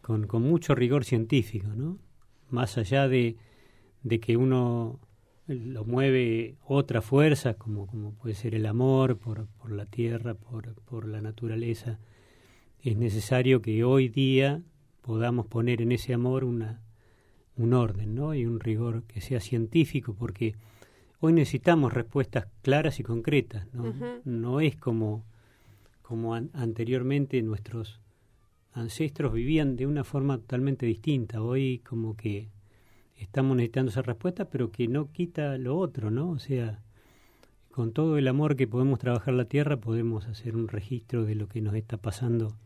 [0.00, 1.98] con, con mucho rigor científico, ¿no?
[2.48, 3.36] Más allá de,
[4.02, 4.98] de que uno
[5.54, 10.74] lo mueve otra fuerza, como, como puede ser el amor por, por la tierra, por,
[10.84, 11.98] por la naturaleza,
[12.82, 14.62] es necesario que hoy día
[15.02, 16.80] podamos poner en ese amor una,
[17.56, 18.34] un orden, ¿no?
[18.34, 20.54] Y un rigor que sea científico, porque
[21.20, 23.92] hoy necesitamos respuestas claras y concretas, ¿no?
[24.24, 25.24] No es como,
[26.02, 28.00] como an- anteriormente nuestros
[28.72, 31.42] ancestros vivían de una forma totalmente distinta.
[31.42, 32.48] Hoy como que
[33.20, 36.30] estamos necesitando esa respuesta, pero que no quita lo otro, ¿no?
[36.30, 36.80] O sea,
[37.70, 41.48] con todo el amor que podemos trabajar la tierra, podemos hacer un registro de lo
[41.48, 42.56] que nos está pasando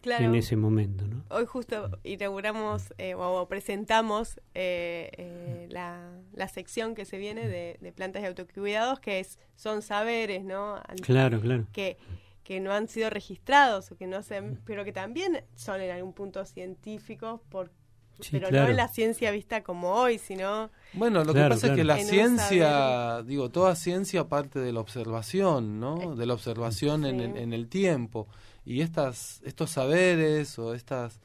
[0.00, 0.26] Claro.
[0.26, 1.24] en ese momento, ¿no?
[1.28, 7.78] Hoy justo inauguramos eh, o, presentamos eh, eh, la, la sección que se viene de,
[7.80, 10.80] de plantas de autocuidados, que es son saberes, ¿no?
[11.02, 11.66] Claro, claro.
[11.72, 11.98] Que,
[12.44, 16.12] que no han sido registrados o que no se, pero que también son en algún
[16.12, 17.72] punto científicos, por,
[18.20, 21.66] Sí, pero no en la ciencia vista como hoy, sino Bueno, lo Claro, que pasa
[21.68, 26.16] es que la En ciencia, digo, toda ciencia parte de la observación, ¿no?
[26.16, 27.24] De la observación en, Sí.
[27.24, 28.26] el, en el tiempo.
[28.64, 31.20] Y estas, estos saberes o estas,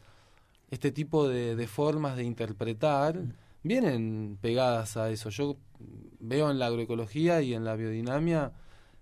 [0.71, 3.19] este tipo de, de formas de interpretar
[3.63, 5.29] vienen pegadas a eso.
[5.29, 5.57] Yo
[6.19, 8.51] veo en la agroecología y en la biodinamia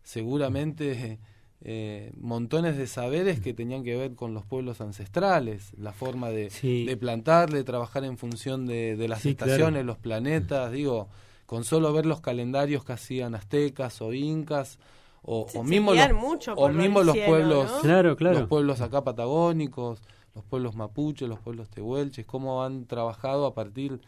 [0.04, 1.20] seguramente
[1.64, 6.50] eh, montones de saberes que tenían que ver con los pueblos ancestrales, la forma de,
[6.50, 6.86] Sí.
[6.86, 9.52] de plantar, de trabajar en función de, de las Sí, claro.
[9.54, 11.08] estaciones, los planetas, digo,
[11.46, 14.80] con solo ver los calendarios que hacían aztecas o incas,
[15.24, 17.82] o, o mismo, los, mucho o por lo mismo del los cielo, pueblos, ¿no?
[17.82, 18.40] Claro, claro.
[18.40, 20.02] los pueblos acá patagónicos,
[20.34, 24.02] los pueblos mapuches, los pueblos tehuelches, cómo han trabajado a partir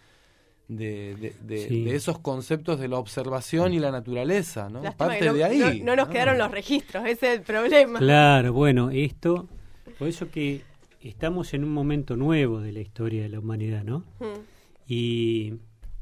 [0.68, 1.84] de, de, de- Sí.
[1.84, 4.82] de esos conceptos de la observación y la naturaleza, ¿no?
[4.82, 5.60] lástima Parte no, de ahí.
[5.80, 8.00] no- no nos quedaron los registros, ese es el problema.
[8.00, 9.48] Claro, bueno, esto,
[10.00, 10.62] por eso que
[11.02, 14.00] estamos en un momento nuevo de la historia de la humanidad, ¿no?
[14.20, 14.40] Mm,
[14.88, 15.54] Y,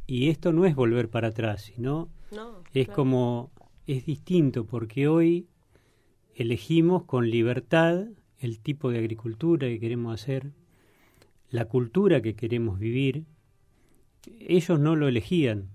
[0.08, 2.96] y esto no es volver para atrás, sino no, es claro.
[2.96, 3.52] como,
[3.88, 5.48] es distinto, porque hoy
[6.36, 8.06] elegimos con libertad
[8.40, 10.52] el tipo de agricultura que queremos hacer,
[11.50, 13.26] la cultura que queremos vivir.
[14.40, 15.70] Ellos no lo elegían,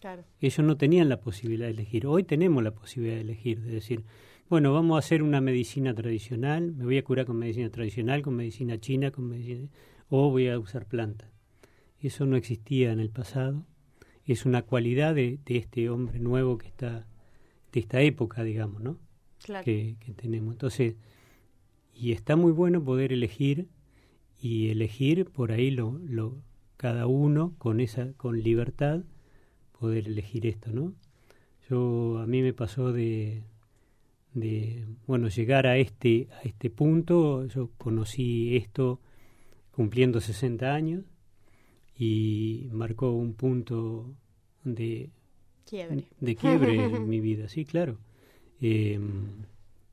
[0.00, 0.24] Claro.
[0.40, 2.06] ellos no tenían la posibilidad de elegir.
[2.06, 4.04] Hoy tenemos la posibilidad de elegir, de decir,
[4.48, 8.34] bueno, vamos a hacer una medicina tradicional, me voy a curar con medicina tradicional, con
[8.34, 9.68] medicina china, con medicina
[10.08, 11.28] o voy a usar plantas.
[12.00, 13.64] Eso no existía en el pasado.
[14.24, 17.06] Es una cualidad de, de este hombre nuevo que está
[17.72, 18.98] de esta época, digamos, ¿no?
[19.44, 19.64] Claro.
[19.64, 20.52] Que, que tenemos.
[20.54, 20.96] Entonces,
[21.94, 23.68] y está muy bueno poder elegir
[24.40, 26.42] y elegir por ahí lo, lo
[26.80, 29.02] cada uno con esa con libertad
[29.78, 30.94] poder elegir esto, ¿no?
[31.68, 33.42] Yo a mí me pasó de
[34.32, 38.98] de bueno llegar a este a este punto yo conocí esto
[39.72, 41.04] cumpliendo 60 años
[41.98, 44.14] y marcó un punto
[44.64, 45.10] de
[45.66, 46.04] Quiebre.
[46.18, 47.98] de quiebre en mi vida sí claro
[48.62, 49.00] Eh,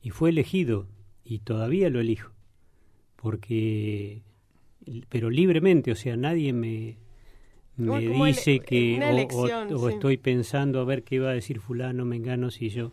[0.02, 0.88] y fue elegido
[1.26, 2.32] y todavía lo elijo
[3.18, 4.22] porque
[5.10, 6.98] pero libremente o sea nadie me
[7.78, 8.98] me dice que
[9.34, 12.92] o- estoy pensando a ver qué va a decir fulano mengano si yo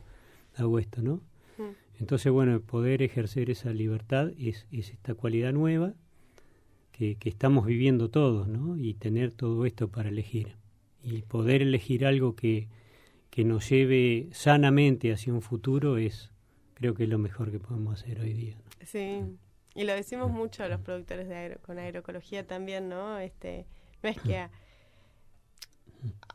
[0.56, 1.20] hago esto no
[1.58, 1.62] Mm.
[2.00, 5.94] entonces bueno poder ejercer esa libertad es, es esta cualidad nueva
[6.92, 10.56] que, que estamos viviendo todos no y tener todo esto para elegir.
[11.02, 12.68] Y poder elegir algo que
[13.30, 16.30] que nos lleve sanamente hacia un futuro es
[16.74, 18.86] creo que es lo mejor que podemos hacer hoy día ¿no?
[18.86, 19.20] Sí,
[19.74, 23.18] y lo decimos mucho los productores de agro- con agroecología también, ¿no?
[23.18, 23.66] Este,
[24.02, 24.50] no es que a,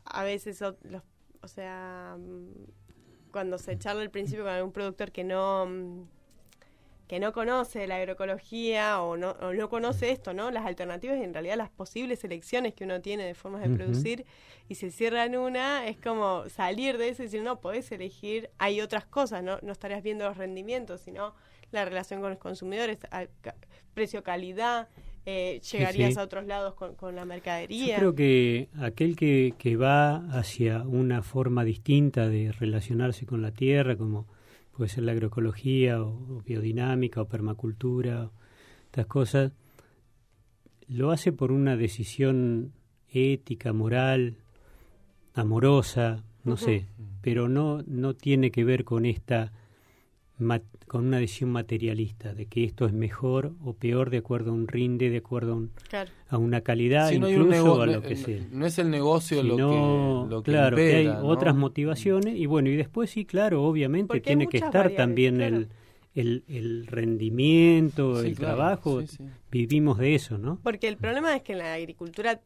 [0.04, 1.02] a veces, o, los,
[1.42, 6.02] o sea, mm, cuando se charla al principio con algún productor que no mm,
[7.08, 10.52] que no conoce la agroecología o no, o no conoce esto, ¿no?
[10.52, 14.26] Las alternativas y en realidad las posibles elecciones que uno tiene de formas de producir
[14.68, 18.50] y se cierra en una, es como salir de eso y decir, no, podés elegir,
[18.58, 19.58] hay otras cosas, ¿no?
[19.62, 21.34] No estarías viendo los rendimientos, sino
[21.72, 23.54] la relación con los consumidores, al- ca-
[23.94, 24.88] precio-calidad,
[25.26, 26.20] eh, llegarías sí.
[26.20, 27.96] a otros lados con, con la Yo mercadería.
[27.96, 33.96] creo que aquel que, que va hacia una forma distinta de relacionarse con la tierra,
[33.96, 34.26] como
[34.72, 38.32] puede ser la agroecología o, o biodinámica o permacultura, o
[38.86, 39.52] estas cosas,
[40.88, 42.72] lo hace por una decisión
[43.12, 44.36] ética, moral,
[45.34, 46.86] amorosa, no sé,
[47.20, 49.52] pero no, no tiene que ver con esta
[50.86, 54.66] con una decisión materialista de que esto es mejor o peor de acuerdo a un
[54.66, 56.10] rinde, de acuerdo a, un- Claro.
[56.28, 58.46] a una calidad, Si no hay un incluso nego- a lo que no- sea.
[58.50, 59.70] no es el negocio lo Sino,
[60.28, 64.08] que- lo que claro, que hay otras motivaciones y bueno, y después sí, claro, obviamente
[64.08, 65.56] Porque tiene que estar también claro.
[65.56, 65.68] el,
[66.14, 69.24] el, el rendimiento, Sí, el claro, trabajo, sí, sí.
[69.50, 70.58] vivimos de eso, ¿no?
[70.62, 72.40] Porque el problema es que en la agricultura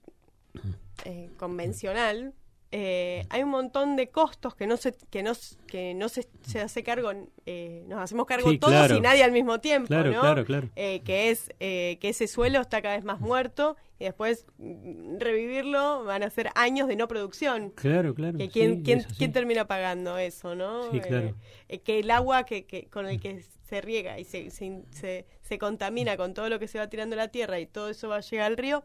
[1.05, 2.33] eh, convencional
[2.77, 5.33] eh, hay un montón de costos que no se que no
[5.69, 7.13] que no se, se hace cargo
[7.47, 8.97] eh, nos hacemos cargo Sí, todos claro.
[8.97, 10.21] y nadie al mismo tiempo Claro, ¿no?
[10.21, 10.69] claro, claro.
[10.75, 15.19] Eh, que es eh, que ese suelo está cada vez más muerto y después mm,
[15.21, 18.37] revivirlo van a ser años de no producción Claro, claro.
[18.39, 20.91] que quién, sí, quién, quién termina pagando eso, ¿no?
[20.91, 21.33] Sí, claro.
[21.69, 25.27] Eh, que el agua que, que con el que se riega y se, se, se,
[25.43, 28.09] se contamina con todo lo que se va tirando a la tierra y todo eso
[28.09, 28.83] va a llegar al río,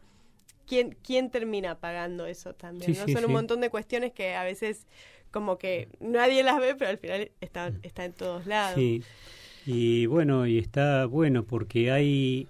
[0.70, 2.94] ¿quién, quién termina pagando eso también?
[2.94, 3.06] Sí, ¿no?
[3.06, 3.34] sí, Son un sí.
[3.34, 4.86] montón de cuestiones que a veces
[5.32, 8.76] como que nadie las ve, pero al final está, está en todos lados.
[8.76, 9.02] Sí,
[9.66, 12.48] y bueno, y está bueno porque hay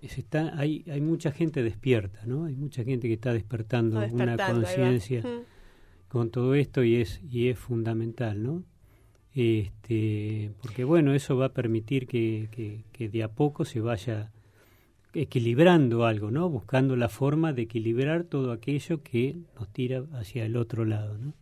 [0.00, 2.44] está, hay, hay mucha gente despierta, ¿no?
[2.46, 5.44] Hay mucha gente que está despertando una despertando, conciencia Mm.
[6.08, 8.64] con todo esto y es y es fundamental, ¿no?
[9.34, 14.30] Este, porque bueno, eso va a permitir que, que, que de a poco se vaya
[15.14, 16.48] equilibrando algo, ¿no?
[16.48, 21.32] Buscando la forma de equilibrar todo aquello que nos tira hacia el otro lado, ¿no?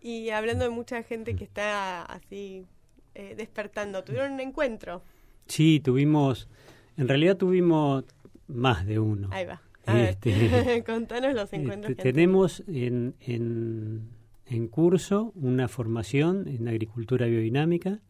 [0.00, 2.66] Y hablando de mucha gente que está así
[3.14, 5.02] eh, despertando, ¿tuvieron un encuentro?
[5.46, 6.48] Sí, tuvimos,
[6.96, 8.04] en realidad tuvimos
[8.46, 9.28] más de uno.
[9.32, 9.62] Ahí va.
[9.86, 14.08] A ver, Este, contanos los encuentros este, que han tenemos en, en,
[14.46, 18.00] en curso una formación en agricultura biodinámica,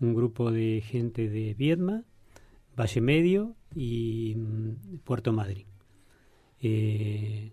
[0.00, 2.04] un grupo de gente de Viedma,
[2.78, 5.66] Valle Medio y mm, Puerto Madryn.
[6.60, 7.52] Eh,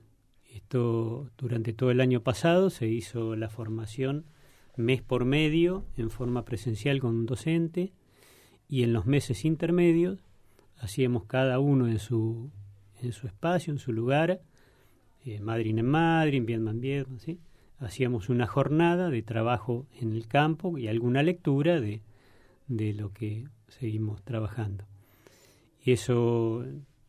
[0.49, 4.25] esto durante todo el año pasado se hizo la formación
[4.77, 7.91] mes por medio en forma presencial con un docente
[8.69, 10.23] y en los meses intermedios
[10.77, 12.49] hacíamos cada uno en su
[13.01, 14.41] en su espacio, en su lugar,
[15.25, 17.41] eh, Madryn en Madryn, Viedma en Viedma, ¿sí?
[17.79, 22.01] hacíamos una jornada de trabajo en el campo y alguna lectura de,
[22.67, 24.85] de lo que seguimos trabajando.
[25.83, 26.65] Y eso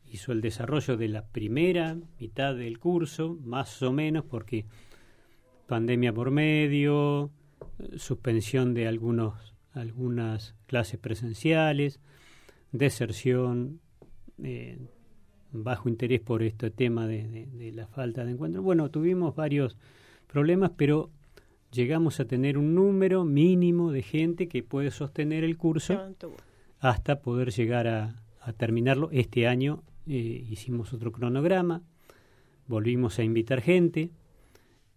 [0.06, 4.64] hizo el desarrollo de la primera mitad del curso, más o menos, porque
[5.66, 7.30] pandemia por medio,
[7.96, 12.00] suspensión de algunos, algunas clases presenciales,
[12.72, 13.80] deserción,
[14.42, 14.78] eh,
[15.52, 18.62] bajo interés por este tema de, de- de la falta de encuentro.
[18.62, 19.76] Bueno, tuvimos varios
[20.26, 21.10] problemas, pero
[21.72, 25.94] llegamos a tener un número mínimo de gente que puede sostener el curso
[26.80, 29.08] hasta poder llegar a, a terminarlo.
[29.12, 31.82] Este año eh, hicimos otro cronograma,
[32.66, 34.10] volvimos a invitar gente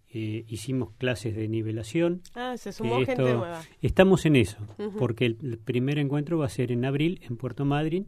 [0.10, 2.22] eh, hicimos clases de nivelación.
[2.34, 3.62] Ah, se sumó gente esto- nueva.
[3.82, 4.58] Estamos en eso,
[4.98, 8.08] porque el, el primer encuentro va a ser en abril en Puerto Madryn,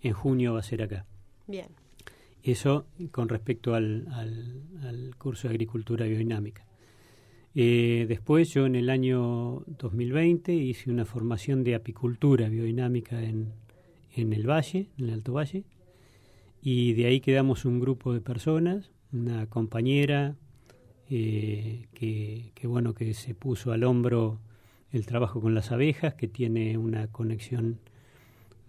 [0.00, 1.06] en junio va a ser acá.
[1.48, 1.66] Bien.
[2.44, 6.64] Eso con respecto al, al- al curso de agricultura biodinámica.
[7.56, 13.52] Eh, después yo en el año 2020 hice una formación de apicultura biodinámica en,
[14.16, 15.64] en el Valle, en el Alto Valle,
[16.62, 20.36] y de ahí quedamos un grupo de personas, una compañera
[21.10, 24.38] eh, que, que, bueno que se puso al hombro
[24.90, 27.78] el trabajo con las abejas, que tiene una conexión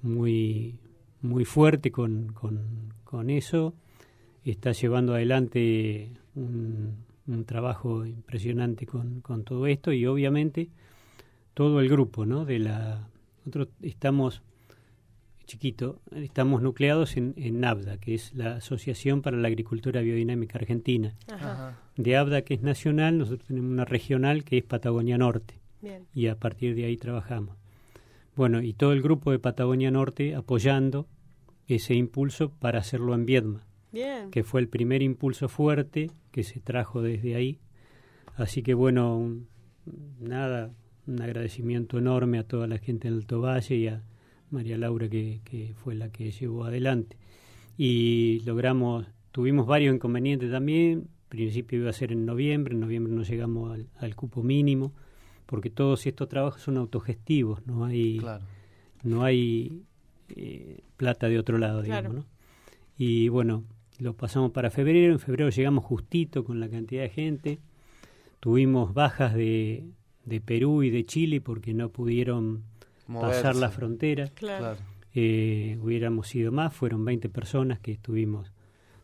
[0.01, 0.77] muy
[1.25, 3.73] muy fuerte con, con, con eso,
[4.43, 7.03] está llevando adelante un,
[7.45, 10.69] trabajo impresionante con, con todo esto y obviamente
[11.55, 12.45] todo el grupo, ¿no?
[12.45, 13.07] De la
[13.39, 14.43] nosotros estamos
[15.45, 21.15] chiquito, estamos nucleados en, en ABDA, que es la Asociación para la Agricultura Biodinámica Argentina.
[21.31, 21.77] Ajá.
[21.97, 25.59] De ABDA, que es nacional, nosotros tenemos una regional que es Patagonia Norte.
[25.81, 26.05] Bien.
[26.13, 27.55] Y a partir de ahí trabajamos.
[28.35, 31.07] Bueno, y todo el grupo de Patagonia Norte apoyando
[31.67, 34.29] ese impulso para hacerlo en Viedma, Bien.
[34.31, 37.59] que fue el primer impulso fuerte que se trajo desde ahí.
[38.35, 39.47] Así que bueno, un-
[40.19, 40.71] nada,
[41.07, 44.01] un agradecimiento enorme a toda la gente del Alto Valle y a
[44.51, 47.17] María Laura que, que fue la que llevó adelante.
[47.77, 53.11] Y logramos, tuvimos varios inconvenientes también, en principio iba a ser en noviembre, en noviembre
[53.13, 54.93] no llegamos al, al cupo mínimo,
[55.45, 58.45] porque todos estos trabajos son autogestivos, no hay, Claro.
[59.03, 59.81] no hay
[60.29, 62.19] eh, plata de otro lado, digamos, Claro.
[62.21, 62.25] ¿no?
[62.97, 63.63] Y bueno,
[63.99, 67.59] lo pasamos para febrero, en febrero llegamos justito con la cantidad de gente,
[68.39, 69.83] tuvimos bajas de,
[70.23, 72.63] de Perú y de Chile porque no pudieron
[73.07, 73.41] Moverse.
[73.41, 74.27] pasar la frontera.
[74.27, 74.59] Claro.
[74.59, 74.79] Claro.
[75.13, 78.51] Eh, hubiéramos sido más, fueron 20 personas que estuvimos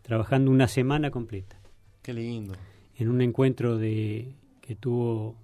[0.02, 1.58] trabajando una semana completa
[2.02, 2.54] Qué lindo.
[2.96, 5.38] en un encuentro de que tuvo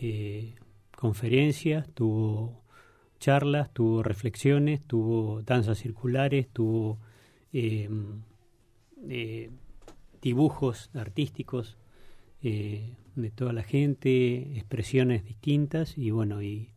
[0.00, 0.54] eh,
[0.96, 2.62] conferencias, tuvo
[3.18, 6.98] charlas, tuvo reflexiones, tuvo danzas circulares, tuvo
[7.52, 7.88] eh,
[9.08, 9.50] eh,
[10.22, 11.78] dibujos artísticos
[12.42, 16.70] eh, de toda la gente, expresiones distintas y bueno y,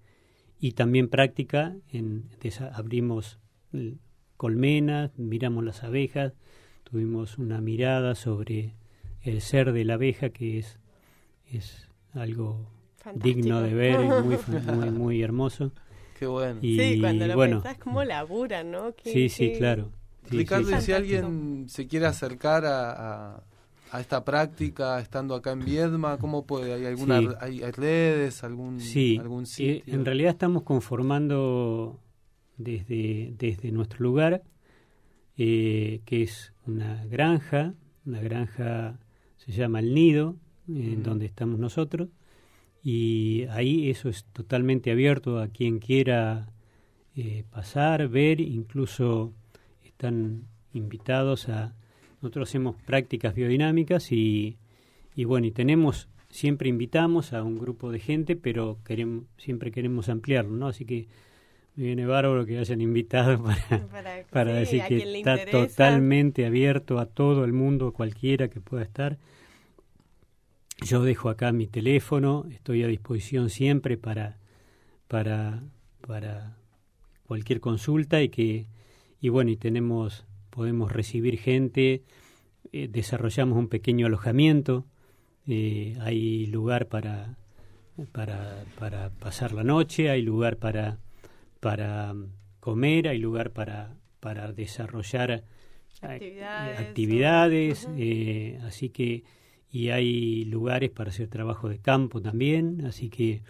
[0.63, 1.75] y también práctica.
[1.91, 3.37] En, desa- abrimos
[4.37, 6.31] colmenas, miramos las abejas,
[6.85, 8.73] tuvimos una mirada sobre
[9.23, 10.79] el ser de la abeja que es
[11.51, 12.65] es algo
[12.97, 13.35] Fantástico.
[13.35, 14.37] digno de ver y muy
[14.73, 15.71] muy muy hermoso
[16.17, 16.59] Qué bueno.
[16.61, 18.95] y sí, cuando lo bueno pensás, cómo laburan, ¿no?
[18.95, 19.91] Qué- sí sí claro
[20.29, 22.91] Sí, Ricardo, sí, y si alguien se quiere acercar a,
[23.35, 23.43] a,
[23.93, 26.73] a esta práctica estando acá en Viedma, ¿cómo puede?
[26.73, 27.27] ¿Hay alguna Sí.
[27.39, 29.93] hay, hay redes, algún Sí, algún eh, sitio?
[29.93, 31.99] en realidad estamos conformando
[32.57, 34.41] desde, desde nuestro lugar,
[35.37, 38.97] eh, que es una granja, una granja
[39.37, 40.37] se llama El Nido,
[40.67, 41.09] en Ujú.
[41.09, 42.09] donde estamos nosotros,
[42.81, 46.49] y ahí eso es totalmente abierto a quien quiera
[47.15, 49.33] eh, pasar, ver, incluso
[49.83, 51.75] están invitados a...
[52.23, 54.55] Nosotros hacemos prácticas biodinámicas y,
[55.13, 60.07] y bueno, y tenemos, siempre invitamos a un grupo de gente, pero queremos, siempre queremos
[60.07, 60.67] ampliarlo, ¿no?
[60.67, 61.09] Así que
[61.75, 65.67] me viene bárbaro que hayan invitado para, Para, para sí, decir que está interesa.
[65.67, 69.17] totalmente abierto a todo el mundo, cualquiera que pueda estar.
[70.81, 74.37] Yo dejo acá mi teléfono, estoy a disposición siempre para,
[75.09, 75.61] para,
[76.07, 76.55] para
[77.27, 78.67] cualquier consulta y que
[79.19, 82.03] y bueno y tenemos podemos recibir gente,
[82.71, 84.85] eh, desarrollamos un pequeño alojamiento,
[85.47, 87.37] eh, hay lugar para,
[88.11, 90.99] para para pasar la noche, hay lugar para
[91.59, 92.27] para mm,
[92.59, 95.43] comer, hay lugar para para desarrollar eh,
[96.01, 99.23] Actividades, actividades, eh, así que
[99.71, 103.41] y hay lugares para hacer trabajo de campo también, así que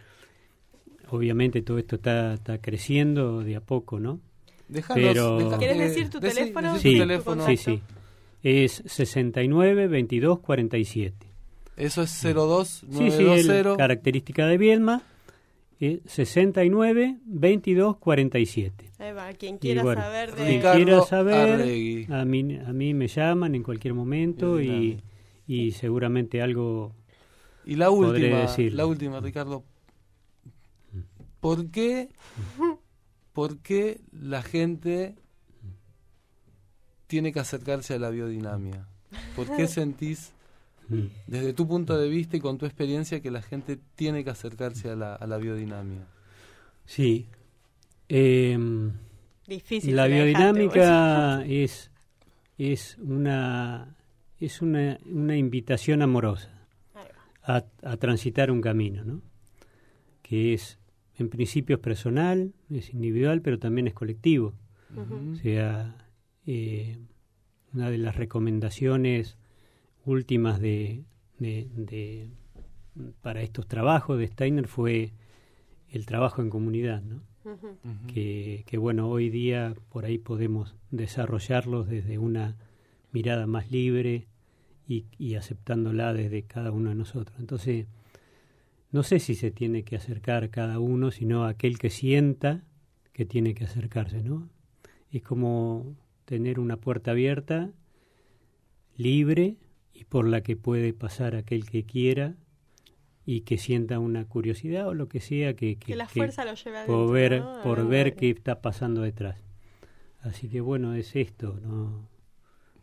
[1.10, 4.22] obviamente todo esto está, está creciendo de a poco, ¿no?
[4.94, 6.74] Pero ¿Quieres eh, decir tu decí- teléfono?
[6.74, 7.46] decí Sí, tu teléfono.
[7.46, 7.82] sí, sí.
[8.44, 11.28] Es 69 22 47.
[11.78, 15.02] Eso es 02 Sí, sí, el característica de Viedma
[15.80, 18.92] es 69 22 47.
[19.00, 20.36] Ahí va, quien quiera bueno, saber de...
[20.36, 22.08] quien Ricardo quiera saber, Arregui.
[22.14, 25.02] a mí, a mí me llaman en cualquier momento y,
[25.48, 26.94] y seguramente algo
[27.66, 28.78] Y la podré última, decirlo.
[28.78, 29.64] la última, Ricardo.
[31.40, 32.10] ¿Por qué,
[33.34, 35.16] ¿Por qué la gente
[37.08, 38.88] tiene que acercarse a la biodinamia?
[39.36, 40.32] ¿Por qué sentís,
[41.28, 44.90] desde tu punto de vista y con tu experiencia, que la gente tiene que acercarse
[44.90, 46.08] a la, a la biodinamia?
[46.86, 47.28] Sí.
[48.10, 48.92] Em,
[49.48, 49.96] Difícil.
[49.96, 51.92] la biodinámica es,
[52.58, 53.96] es una
[54.40, 56.50] es una, una invitación amorosa.
[57.46, 59.22] A, a transitar un camino, ¿no?
[60.24, 60.80] que es,
[61.18, 64.54] en principio es personal, es individual, pero también es colectivo.
[65.34, 66.08] O sea,
[66.46, 66.98] eh,
[67.74, 69.38] una de las recomendaciones
[70.06, 71.04] últimas de,
[71.40, 72.28] de- de-
[73.22, 75.14] para estos trabajos de Steiner fue
[75.90, 77.22] el trabajo en comunidad, ¿no?
[78.08, 82.56] Que, que, bueno, hoy día por ahí podemos desarrollarlos desde una
[83.12, 84.28] mirada más libre
[84.88, 87.38] y, y aceptándola desde cada uno de nosotros.
[87.40, 87.88] Entonces,
[88.94, 92.64] no sé si se tiene que acercar cada uno, sino aquel que sienta
[93.12, 94.50] que tiene que acercarse, ¿no?
[95.12, 97.72] Es como tener una puerta abierta,
[98.96, 99.58] libre,
[99.94, 102.36] y por la que puede pasar aquel que quiera
[103.26, 106.78] y que sienta una curiosidad o lo que sea que, Que la fuerza lo lleve
[106.78, 107.62] adentro, por ver ¿no?
[107.64, 108.18] por Ah, ver bueno.
[108.20, 109.38] qué está pasando detrás
[110.22, 112.08] así que bueno es esto no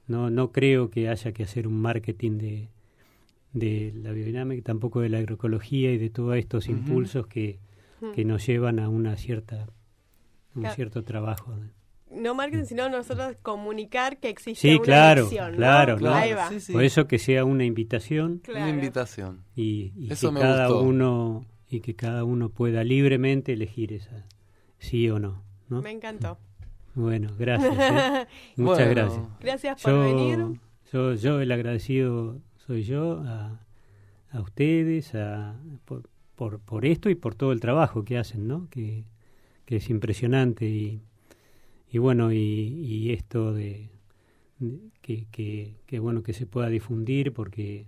[0.06, 2.68] no no creo que haya que hacer un marketing de
[3.52, 7.58] de la biodinámica tampoco de la agroecología y de todos estos impulsos que,
[8.00, 8.12] Mm.
[8.12, 9.66] que nos llevan a una cierta
[10.54, 10.74] un Claro.
[10.74, 11.54] cierto trabajo
[12.10, 15.56] No marketing, sino nosotros comunicar que existe sí una claro elección, ¿no?
[15.58, 16.14] claro ¿no?
[16.14, 16.48] Ahí va.
[16.48, 16.72] Sí, sí.
[16.72, 18.60] por eso que sea una invitación Claro.
[18.62, 19.42] Una invitación.
[19.54, 20.82] y, y Eso que me cada gustó.
[20.82, 24.26] uno y que cada uno pueda libremente elegir esa
[24.78, 25.82] sí o no, ¿no?
[25.82, 26.38] Me encantó.
[26.94, 27.72] Bueno, gracias.
[27.78, 28.26] ¿eh?
[28.56, 28.90] Muchas Bueno.
[28.90, 29.22] gracias.
[29.40, 30.60] Gracias por Yo, venir.
[30.92, 32.38] yo, yo el agradecido
[32.70, 33.58] soy yo a,
[34.40, 35.56] ustedes a,
[36.36, 38.68] por, por, esto y por todo el trabajo que hacen, ¿no?
[38.70, 39.02] Que,
[39.64, 41.00] que es impresionante y,
[41.90, 43.88] y bueno, y, esto de,
[44.60, 47.86] de- que, que, que bueno que se pueda difundir porque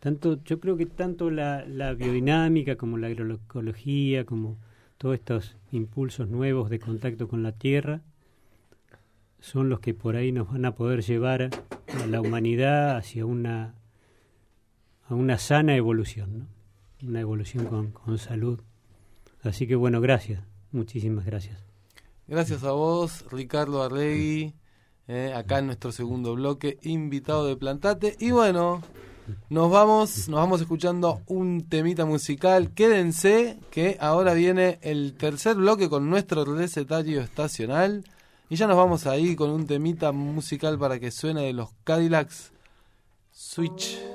[0.00, 4.58] tanto yo creo que tanto la, la biodinámica como la agroecología como
[4.98, 8.02] todos estos impulsos nuevos de contacto con la tierra
[9.38, 11.48] son los que por ahí nos van a poder llevar
[12.02, 13.79] a la humanidad hacia una
[15.10, 17.08] a una sana evolución, ¿no?
[17.08, 18.60] Una evolución con, con salud.
[19.42, 21.58] Así que bueno, gracias, muchísimas gracias.
[22.28, 24.54] Gracias a vos, Ricardo Arregui,
[25.08, 28.14] eh, acá en nuestro segundo bloque, invitado de Plantate.
[28.20, 28.82] Y bueno,
[29.48, 32.70] nos vamos, nos vamos escuchando un temita musical.
[32.72, 38.04] Quédense, que ahora viene el tercer bloque con nuestro recetario estacional.
[38.48, 42.52] Y ya nos vamos ahí con un temita musical para que suene de los Cadillacs.
[43.32, 44.09] Switch.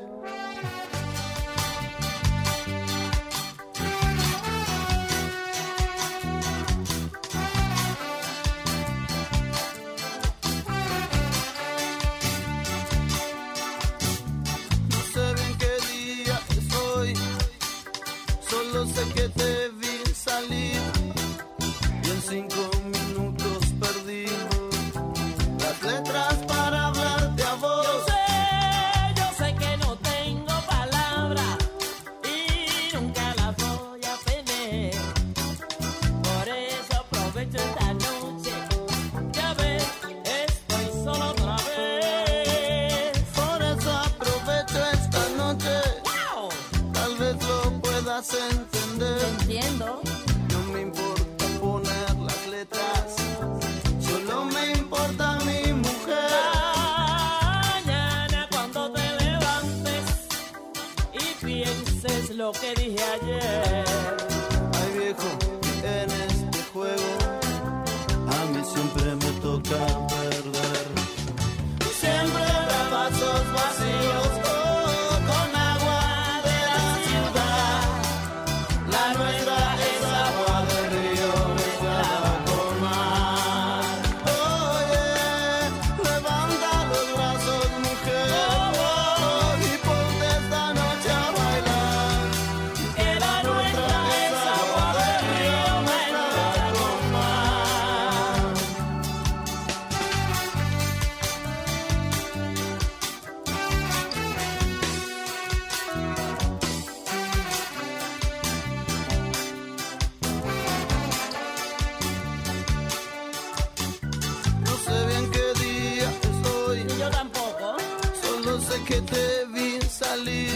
[118.86, 120.55] Que te vi salir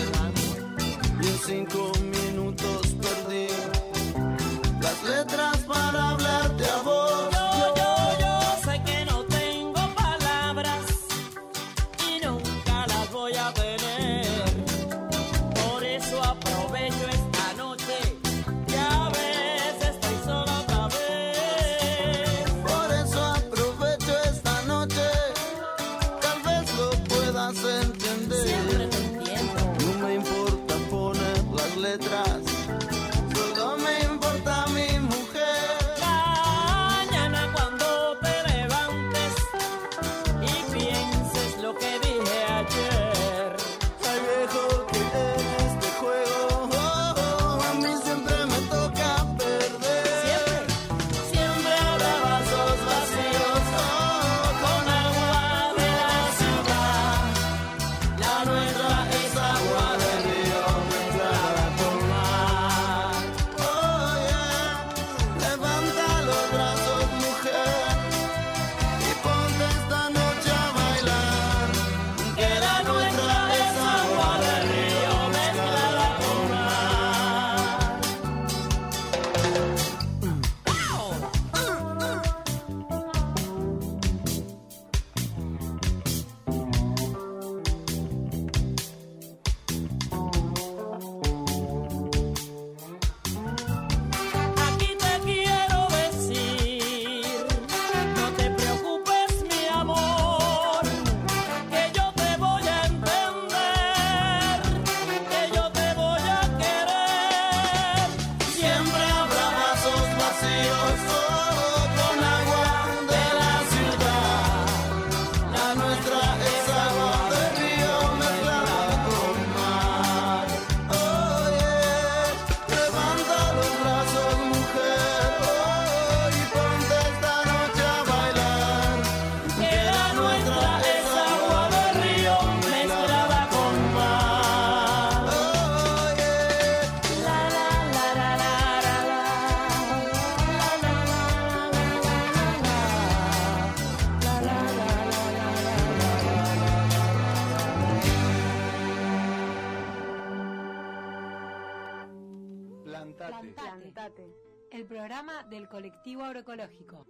[155.69, 157.05] colectivo agroecológico.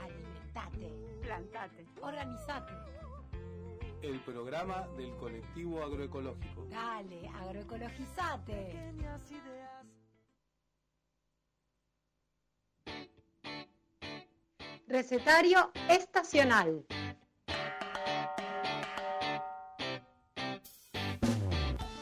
[0.00, 0.92] Alimentate.
[1.20, 1.86] Plantate.
[2.00, 2.72] Organizate.
[4.02, 6.66] El programa del colectivo agroecológico.
[6.66, 8.94] Dale, agroecologizate.
[14.86, 16.86] Recetario estacional.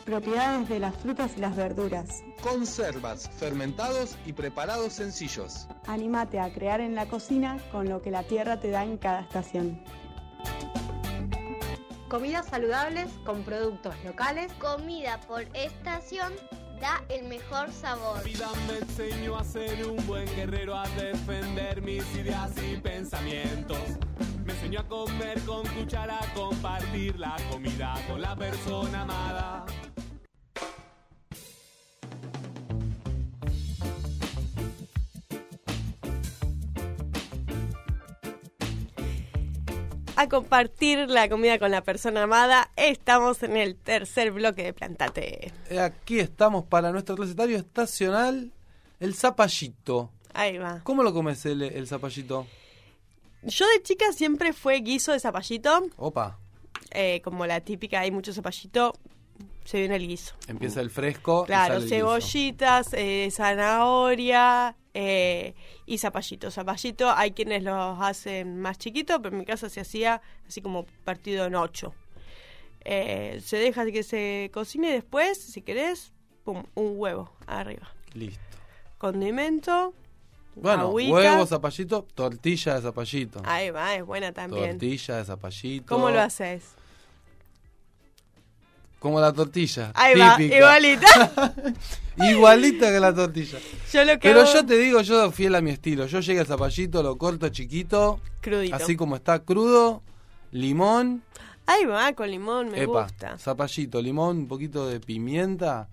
[0.04, 2.22] Propiedades de las frutas y las verduras.
[2.42, 5.66] Conservas, fermentados y preparados sencillos.
[5.86, 9.20] Anímate a crear en la cocina con lo que la tierra te da en cada
[9.22, 9.82] estación.
[12.08, 14.52] Comidas saludables con productos locales.
[14.60, 16.34] Comida por estación
[16.84, 18.18] da el mejor sabor.
[18.18, 23.78] La vida me enseñó a ser un buen guerrero, a defender mis ideas y pensamientos.
[24.44, 29.64] Me enseñó a comer con cuchara, a compartir la comida con la persona amada.
[40.16, 42.70] A compartir la comida con la persona amada.
[42.76, 45.52] Estamos en el tercer bloque de Plantate.
[45.68, 48.52] Eh, Aquí estamos para nuestro recetario estacional,
[49.00, 50.10] el zapallito.
[50.32, 50.80] Ahí va.
[50.84, 52.46] ¿Cómo lo comes el, el zapallito?
[53.42, 55.82] Yo de chica siempre fue guiso de zapallito.
[55.96, 56.38] Opa,
[56.92, 58.94] eh, como la típica, hay mucho zapallito.
[59.64, 60.34] Se viene el guiso.
[60.46, 61.44] empieza el fresco.
[61.46, 65.54] Claro, cebollitas, eh, zanahoria eh,
[65.86, 66.50] y zapallito.
[66.50, 70.84] Zapallito hay quienes los hacen más chiquitos, pero en mi casa se hacía así como
[71.04, 71.94] partido en ocho.
[72.84, 76.12] Eh, se deja que se cocine y después, si querés,
[76.44, 77.90] pum, un huevo arriba.
[78.12, 78.40] Listo.
[78.98, 79.94] Condimento.
[80.54, 81.12] Bueno, agüita.
[81.12, 83.42] huevo, zapallito, tortilla de zapallito.
[83.44, 84.72] Ahí va, es buena también.
[84.72, 85.86] Tortilla de zapallito.
[85.86, 86.74] ¿Cómo lo haces?
[89.04, 89.92] Como la tortilla.
[89.94, 91.52] Ahí va, igualita.
[92.16, 93.58] Igualita que la tortilla.
[93.92, 96.06] Yo lo que Pero hago- yo te digo, yo fiel a mi estilo.
[96.06, 98.18] Yo llegué al zapallito, lo corto chiquito.
[98.40, 98.74] Crudito.
[98.76, 100.02] Así como está crudo.
[100.52, 101.22] Limón.
[101.66, 103.36] Ahí va, con limón, me epa, gusta.
[103.36, 105.88] zapallito, limón, un poquito de pimienta.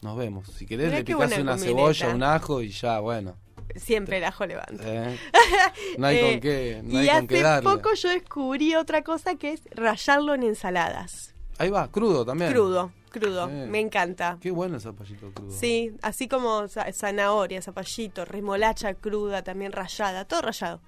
[0.00, 0.46] Nos vemos.
[0.56, 1.64] Si querés, Mirá le picás una combineta.
[1.64, 3.36] cebolla, un ajo y ya, bueno.
[3.74, 4.84] Siempre el ajo levanta.
[4.86, 5.18] eh.
[5.98, 9.02] No hay Eh, con qué, no y hay con qué hace poco yo descubrí otra
[9.02, 11.33] cosa que es rallarlo en ensaladas.
[11.58, 12.52] Ahí va, crudo también.
[12.52, 13.46] Crudo, crudo.
[13.48, 14.38] Me encanta.
[14.40, 15.50] Qué bueno el zapallito crudo.
[15.52, 20.80] Sí, así como za- zanahoria, zapallito, remolacha cruda, también rallada, todo rallado.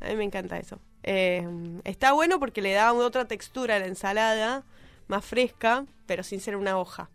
[0.00, 0.78] A mí me encanta eso.
[1.04, 1.46] Eh,
[1.84, 4.64] está bueno porque le da otra textura a la ensalada,
[5.06, 7.08] más fresca, pero sin ser una hoja,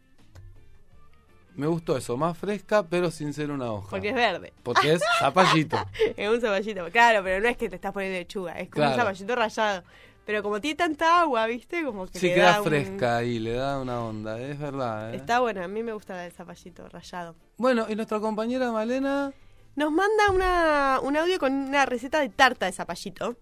[1.55, 3.89] Me gustó eso, más fresca, pero sin ser una hoja.
[3.91, 4.53] porque es verde.
[4.63, 5.77] Porque es zapallito.
[6.17, 8.95] es un zapallito, claro, pero no es que te estás poniendo lechuga, es como un
[8.95, 9.83] zapallito rallado.
[10.25, 11.83] Pero como tiene tanta agua, ¿viste?
[11.83, 15.13] Como que Sí, le queda da un- fresca ahí, le da una onda, es verdad.
[15.13, 15.17] ¿eh?
[15.17, 17.35] Está bueno, a mí me gusta el zapallito rallado.
[17.57, 19.33] Bueno, y nuestra compañera Malena,
[19.75, 23.35] Nos manda una, un audio con una receta de tarta de zapallito,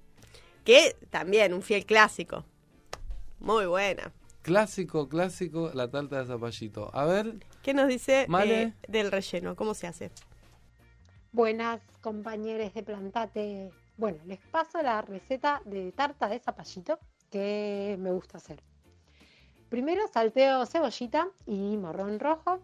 [0.64, 2.46] que también un fiel clásico.
[3.40, 4.12] Muy buena.
[4.42, 6.90] clásico, clásico, la tarta de zapallito.
[6.96, 8.62] A ver, ¿Qué nos dice Male.
[8.62, 9.56] eh, del relleno?
[9.56, 10.10] ¿Cómo se hace?
[11.32, 13.72] Buenas compañeros de Plantate.
[14.02, 16.98] Bueno, les paso la receta de tarta de zapallito
[17.30, 18.60] que me gusta hacer.
[19.70, 22.62] Primero salteo cebollita y morrón rojo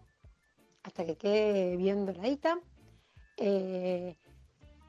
[0.82, 2.58] hasta que quede bien doradita.
[3.36, 4.16] Eh,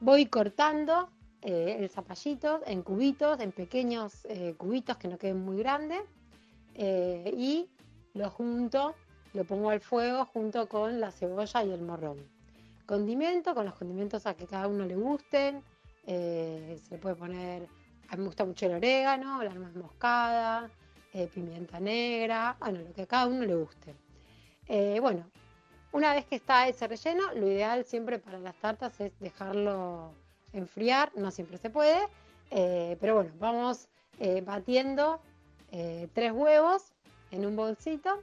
[0.00, 1.10] voy cortando
[1.42, 6.02] eh, el zapallito en cubitos, en pequeños eh, cubitos que no queden muy grandes.
[6.74, 7.70] y
[8.14, 8.96] lo junto,
[9.34, 12.18] lo pongo al fuego junto con la cebolla y el morrón
[12.86, 15.62] condimento, con los condimentos a que cada uno le gusten.
[16.06, 17.68] Eh, se le puede poner,
[18.08, 20.70] a mí me gusta mucho el orégano, la nuez moscada,
[21.12, 23.94] eh, pimienta negra, bueno, lo que a cada uno le guste.
[24.66, 25.24] Eh, bueno,
[25.92, 30.12] una vez que está ese relleno, lo ideal siempre para las tartas es dejarlo
[30.52, 32.00] enfriar, no siempre se puede,
[33.00, 33.88] pero bueno, vamos
[34.44, 35.20] batiendo
[36.12, 36.92] tres huevos
[37.30, 38.22] en un bolsito,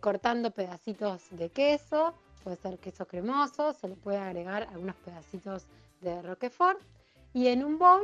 [0.00, 5.66] cortando pedacitos de queso, puede ser queso cremoso, se le puede agregar algunos pedacitos
[6.22, 6.80] roquefort
[7.32, 8.02] y en un bowl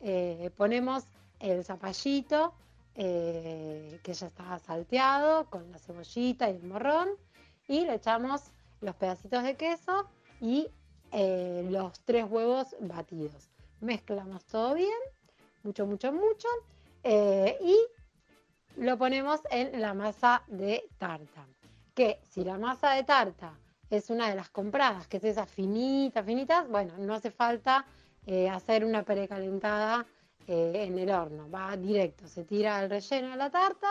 [0.00, 1.04] eh, ponemos
[1.40, 2.54] el zapallito
[2.94, 7.08] eh, que ya está salteado con la cebollita y el morrón
[7.66, 8.42] y le echamos
[8.80, 10.08] los pedacitos de queso
[10.40, 10.68] y
[11.12, 13.48] eh, los tres huevos batidos.
[13.80, 15.00] Mezclamos todo bien,
[15.62, 16.48] mucho, mucho, mucho
[17.04, 17.76] y
[18.76, 21.46] lo ponemos en la masa de tarta.
[21.94, 23.54] Que si la masa de tarta
[23.90, 27.86] es una de las compradas, que es esa finita, finitas, bueno, no hace falta
[28.26, 30.06] eh, hacer una precalentada
[30.46, 33.88] eh, en el horno, va directo, se tira el relleno de la tarta,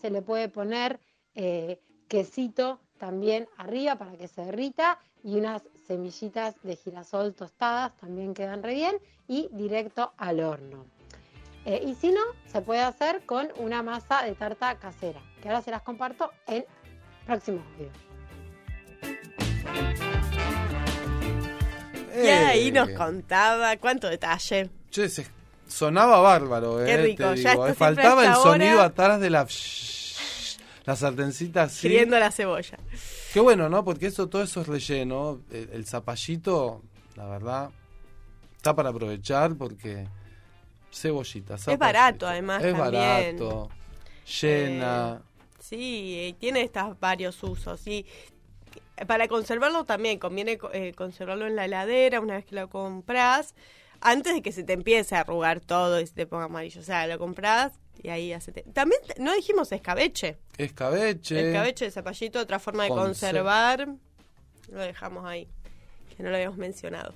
[0.00, 1.00] se le puede poner
[1.34, 8.34] eh, quesito también arriba para que se derrita y unas semillitas de girasol tostadas, también
[8.34, 8.96] quedan re bien,
[9.28, 10.86] y directo al horno.
[11.64, 15.72] Y si no, se puede hacer con una masa de tarta casera, que ahora se
[15.72, 16.64] las comparto en
[17.26, 18.05] próximos videos.
[22.14, 24.70] Y ahí Eh, nos contaba cuánto detalle.
[24.90, 25.26] Che, se
[25.68, 26.86] sonaba bárbaro, eh.
[26.86, 27.74] Qué rico, te ya digo, eh.
[27.74, 28.84] Faltaba el sonido hora.
[28.86, 29.46] atrás de la
[30.86, 31.88] la sartencita así.
[31.88, 32.78] Friendo la cebolla.
[33.32, 33.84] Qué bueno, ¿no?
[33.84, 35.40] Porque eso, todo eso es relleno.
[35.50, 36.82] El, el zapallito,
[37.16, 37.70] la verdad,
[38.56, 40.06] está para aprovechar porque
[40.92, 41.58] cebollita.
[41.58, 41.80] zapallito.
[41.84, 43.38] barato, además, Es también.
[43.38, 43.68] barato,
[44.40, 45.22] llena.
[45.58, 47.84] Sí, y tiene estos varios usos.
[47.88, 48.06] Y
[49.06, 53.54] para conservarlo también conviene eh, conservarlo en la heladera una vez que lo compras,
[54.00, 56.80] antes de que se te empiece a arrugar todo y se te ponga amarillo.
[56.80, 57.72] O sea, lo compras
[58.02, 58.52] y ahí hace.
[58.52, 60.36] También no dijimos escabeche.
[60.58, 61.48] Escabeche.
[61.48, 63.88] Escabeche de zapallito, otra forma de Conser- conservar.
[64.68, 65.48] Lo dejamos ahí,
[66.16, 67.14] que no lo habíamos mencionado.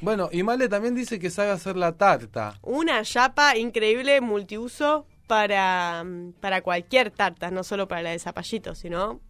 [0.00, 2.58] Bueno, y Male también dice que sabe hacer la tarta.
[2.62, 6.04] Una chapa increíble multiuso para,
[6.40, 9.20] para cualquier tarta, no solo para la de zapallito, sino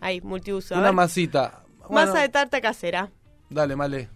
[0.00, 0.76] hay multiuso.
[0.76, 1.62] Una masita.
[1.88, 3.10] Bueno, masa de tarta casera.
[3.48, 4.08] Dale, Male.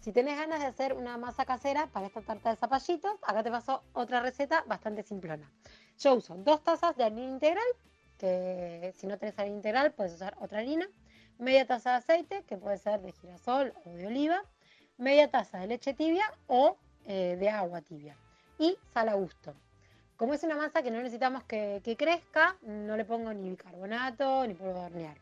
[0.00, 3.50] Si tenés ganas de hacer una masa casera para esta tarta de zapallitos, acá te
[3.50, 5.50] paso otra receta bastante simplona.
[5.98, 7.66] Yo uso dos tazas de harina integral,
[8.16, 10.88] que si no tenés harina integral puedes usar otra harina,
[11.38, 14.42] media taza de aceite, que puede ser de girasol o de oliva,
[14.96, 18.16] media taza de leche tibia o eh, de agua tibia
[18.58, 19.54] y sal a gusto.
[20.18, 24.54] Como es una masa que no necesitamos que, crezca, no le pongo ni bicarbonato ni
[24.54, 25.16] polvo de hornear.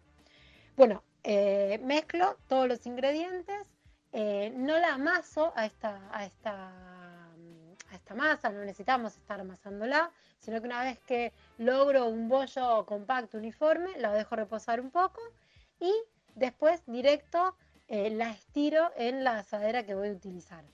[0.74, 3.68] Bueno, eh, mezclo todos los ingredientes,
[4.12, 6.72] eh, no la amaso a esta
[8.14, 13.98] masa, no necesitamos estar amasándola, sino que una vez que logro un bollo compacto, uniforme,
[13.98, 15.20] la dejo reposar un poco
[15.78, 15.92] y
[16.34, 17.54] después directo
[17.88, 20.64] eh, la estiro en la asadera que voy a utilizar.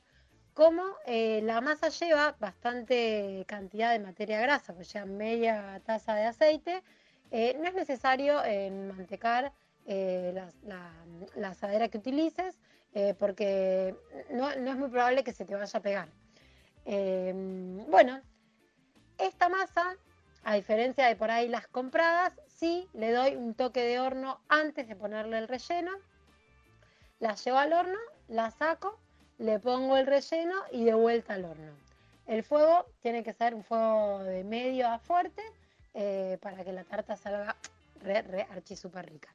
[0.55, 6.24] Como eh, la masa lleva bastante cantidad de materia grasa, pues lleva media taza de
[6.24, 6.82] aceite,
[7.30, 9.53] eh, no es necesario eh, mantecar
[9.86, 10.92] la,
[11.44, 12.61] asadera que utilices
[13.18, 13.96] porque
[14.30, 16.09] no, no es muy probable que se te vaya a pegar.
[16.84, 18.20] Bueno,
[19.18, 19.96] esta masa,
[20.44, 24.86] a diferencia de por ahí las compradas, sí le doy un toque de horno antes
[24.86, 25.92] de ponerle el relleno.
[27.18, 27.98] La llevo al horno,
[28.28, 28.98] la saco,
[29.43, 31.72] le pongo el relleno y de vuelta al horno.
[32.26, 35.43] El fuego tiene que ser un fuego de medio a fuerte
[35.95, 37.57] eh, para que la tarta salga
[38.03, 39.34] re, re súper rica.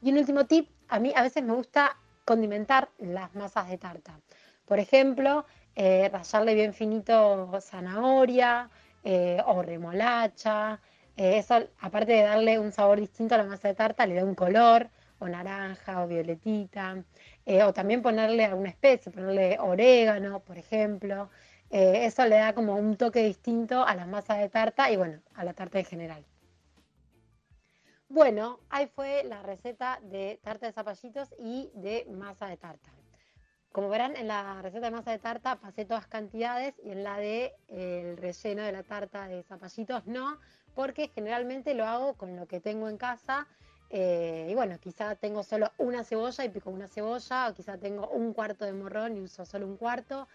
[0.00, 4.20] Y un último tip, a mí a veces me gusta condimentar las masas de tarta.
[4.64, 8.70] Por ejemplo, eh, rallarle bien finito zanahoria
[9.02, 10.80] eh, o remolacha.
[11.16, 14.24] Eh, eso, aparte de darle un sabor distinto a la masa de tarta, le da
[14.24, 14.88] un color,
[15.18, 17.02] o naranja, o violetita.
[17.46, 21.28] Eh, o también ponerle alguna especie, ponerle orégano, por ejemplo.
[21.70, 25.20] Eh, eso le da como un toque distinto a las masas de tarta y bueno,
[25.34, 26.24] a la tarta en general.
[28.08, 32.90] Bueno, ahí fue la receta de tarta de zapallitos y de masa de tarta.
[33.72, 37.18] Como verán, en la receta de masa de tarta pasé todas cantidades y en la
[37.18, 40.38] de eh, el relleno de la tarta de zapallitos no,
[40.76, 43.48] porque generalmente lo hago con lo que tengo en casa.
[43.90, 48.08] Eh, y bueno, quizá tengo solo una cebolla y pico una cebolla, o quizá tengo
[48.08, 50.26] un cuarto de morrón y uso solo un cuarto,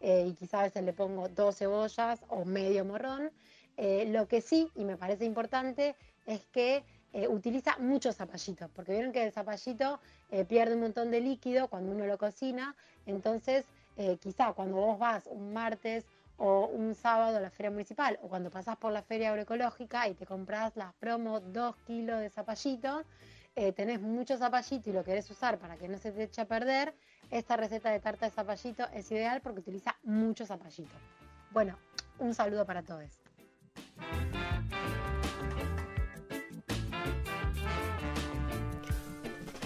[0.00, 3.30] eh, y quizá a veces le pongo dos cebollas o medio morrón.
[3.76, 5.96] Eh, lo que sí, y me parece importante,
[6.26, 6.84] es que
[7.30, 9.98] utiliza muchos zapallitos, porque vieron que el zapallito
[10.46, 13.64] pierde un montón de líquido cuando uno lo cocina, entonces
[14.20, 16.04] quizá cuando vos vas un martes
[16.38, 20.14] o un sábado a la feria municipal o cuando pasás por la feria agroecológica y
[20.14, 23.04] te compras las promos 2 kilos de zapallito,
[23.56, 26.44] eh, tenés mucho zapallito y lo querés usar para que no se te eche a
[26.46, 26.94] perder,
[27.30, 30.94] esta receta de tarta de zapallito es ideal porque utiliza mucho zapallito.
[31.50, 31.76] Bueno,
[32.18, 33.20] un saludo para todos.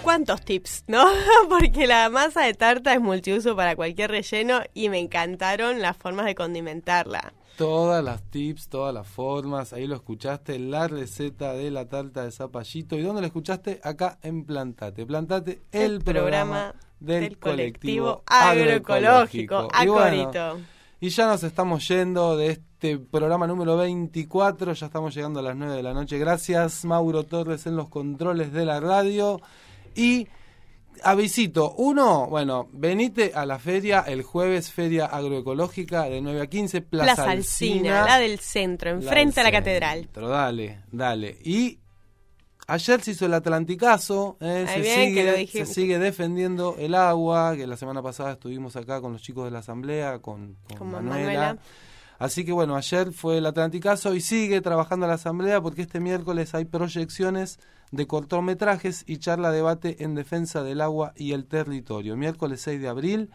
[0.02, 1.04] ¿Cuántos tips, no?
[1.48, 6.26] Porque la masa de tarta es multiuso para cualquier relleno y me encantaron las formas
[6.26, 7.32] de condimentarla.
[7.56, 12.32] Todas las tips, todas las formas, ahí lo escuchaste, la receta de la tarta de
[12.32, 12.96] zapallito.
[12.96, 13.80] ¿Y dónde la escuchaste?
[13.84, 15.06] Acá en Plantate.
[15.06, 19.68] Plantate, el, programa, del, colectivo agroecológico.
[19.72, 20.60] A Y bueno.
[20.98, 25.56] Y ya nos estamos yendo de este programa número 24, ya estamos llegando a las
[25.56, 26.16] 9 de la noche.
[26.18, 29.40] Gracias Mauro Torres en los controles de la radio.
[29.94, 30.28] Y
[31.02, 36.80] avisito, uno, bueno, venite a la feria el jueves, Feria Agroecológica de 9 a 15,
[36.82, 40.08] Plaza, Plaza Alsina, la del centro, enfrente a la catedral.
[40.12, 41.38] Pero dale, dale.
[41.44, 41.78] Y
[42.68, 47.66] Ayer se hizo el Atlanticazo, eh, se, bien, sigue, se sigue defendiendo el agua, que
[47.66, 51.16] la semana pasada estuvimos acá con los chicos de la asamblea, con, con Con Manuela.
[51.18, 51.58] Manuela.
[52.20, 56.54] Así que bueno, ayer fue el Atlanticazo y sigue trabajando la asamblea porque este miércoles
[56.54, 57.58] hay proyecciones
[57.92, 62.16] de cortometrajes y charla debate en defensa del agua y el territorio.
[62.16, 63.30] Miércoles 6 de abril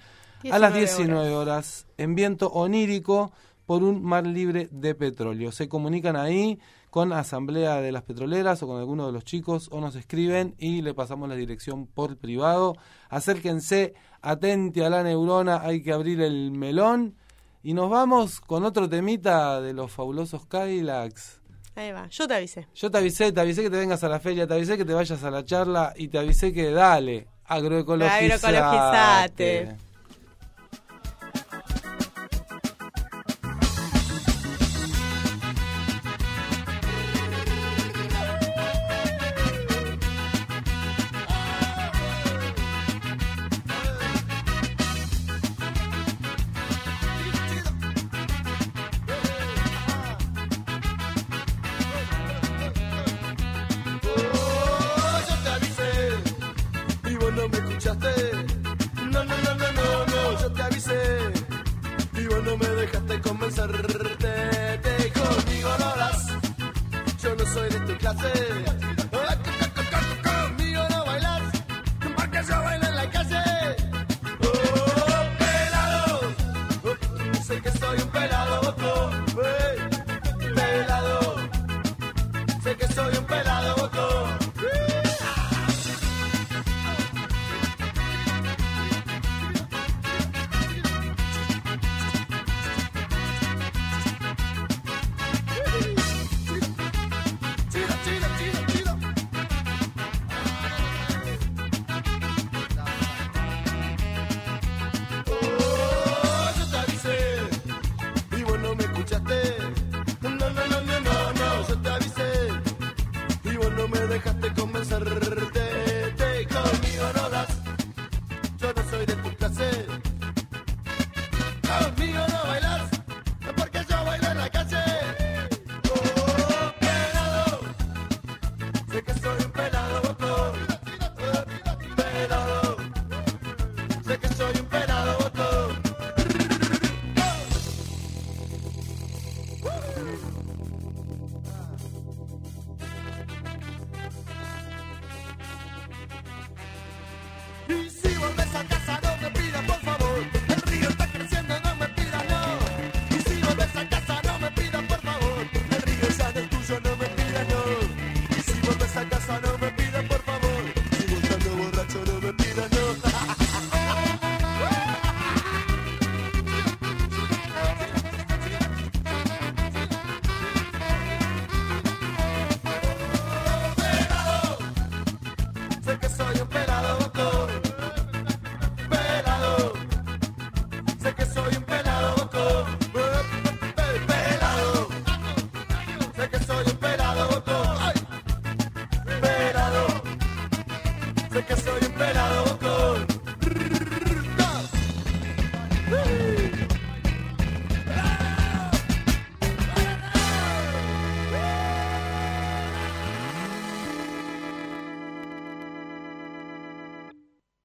[0.51, 3.31] a las 19 horas en viento onírico
[3.65, 5.51] por un mar libre de petróleo.
[5.51, 9.79] Se comunican ahí con Asamblea de las Petroleras o con alguno de los chicos o
[9.79, 12.75] nos escriben y le pasamos la dirección por privado.
[13.09, 17.15] Acérquense, atente a la neurona, hay que abrir el melón.
[17.61, 21.36] Y nos vamos con otro temita de los fabulosos Cadillacs.
[21.77, 22.67] Ahí va, yo te avisé.
[22.73, 24.93] Yo te avisé, te avisé que te vengas a la feria, te avisé que te
[24.93, 28.33] vayas a la charla y te avisé que dale, agroecologizate.
[28.33, 29.86] Agroecologizate.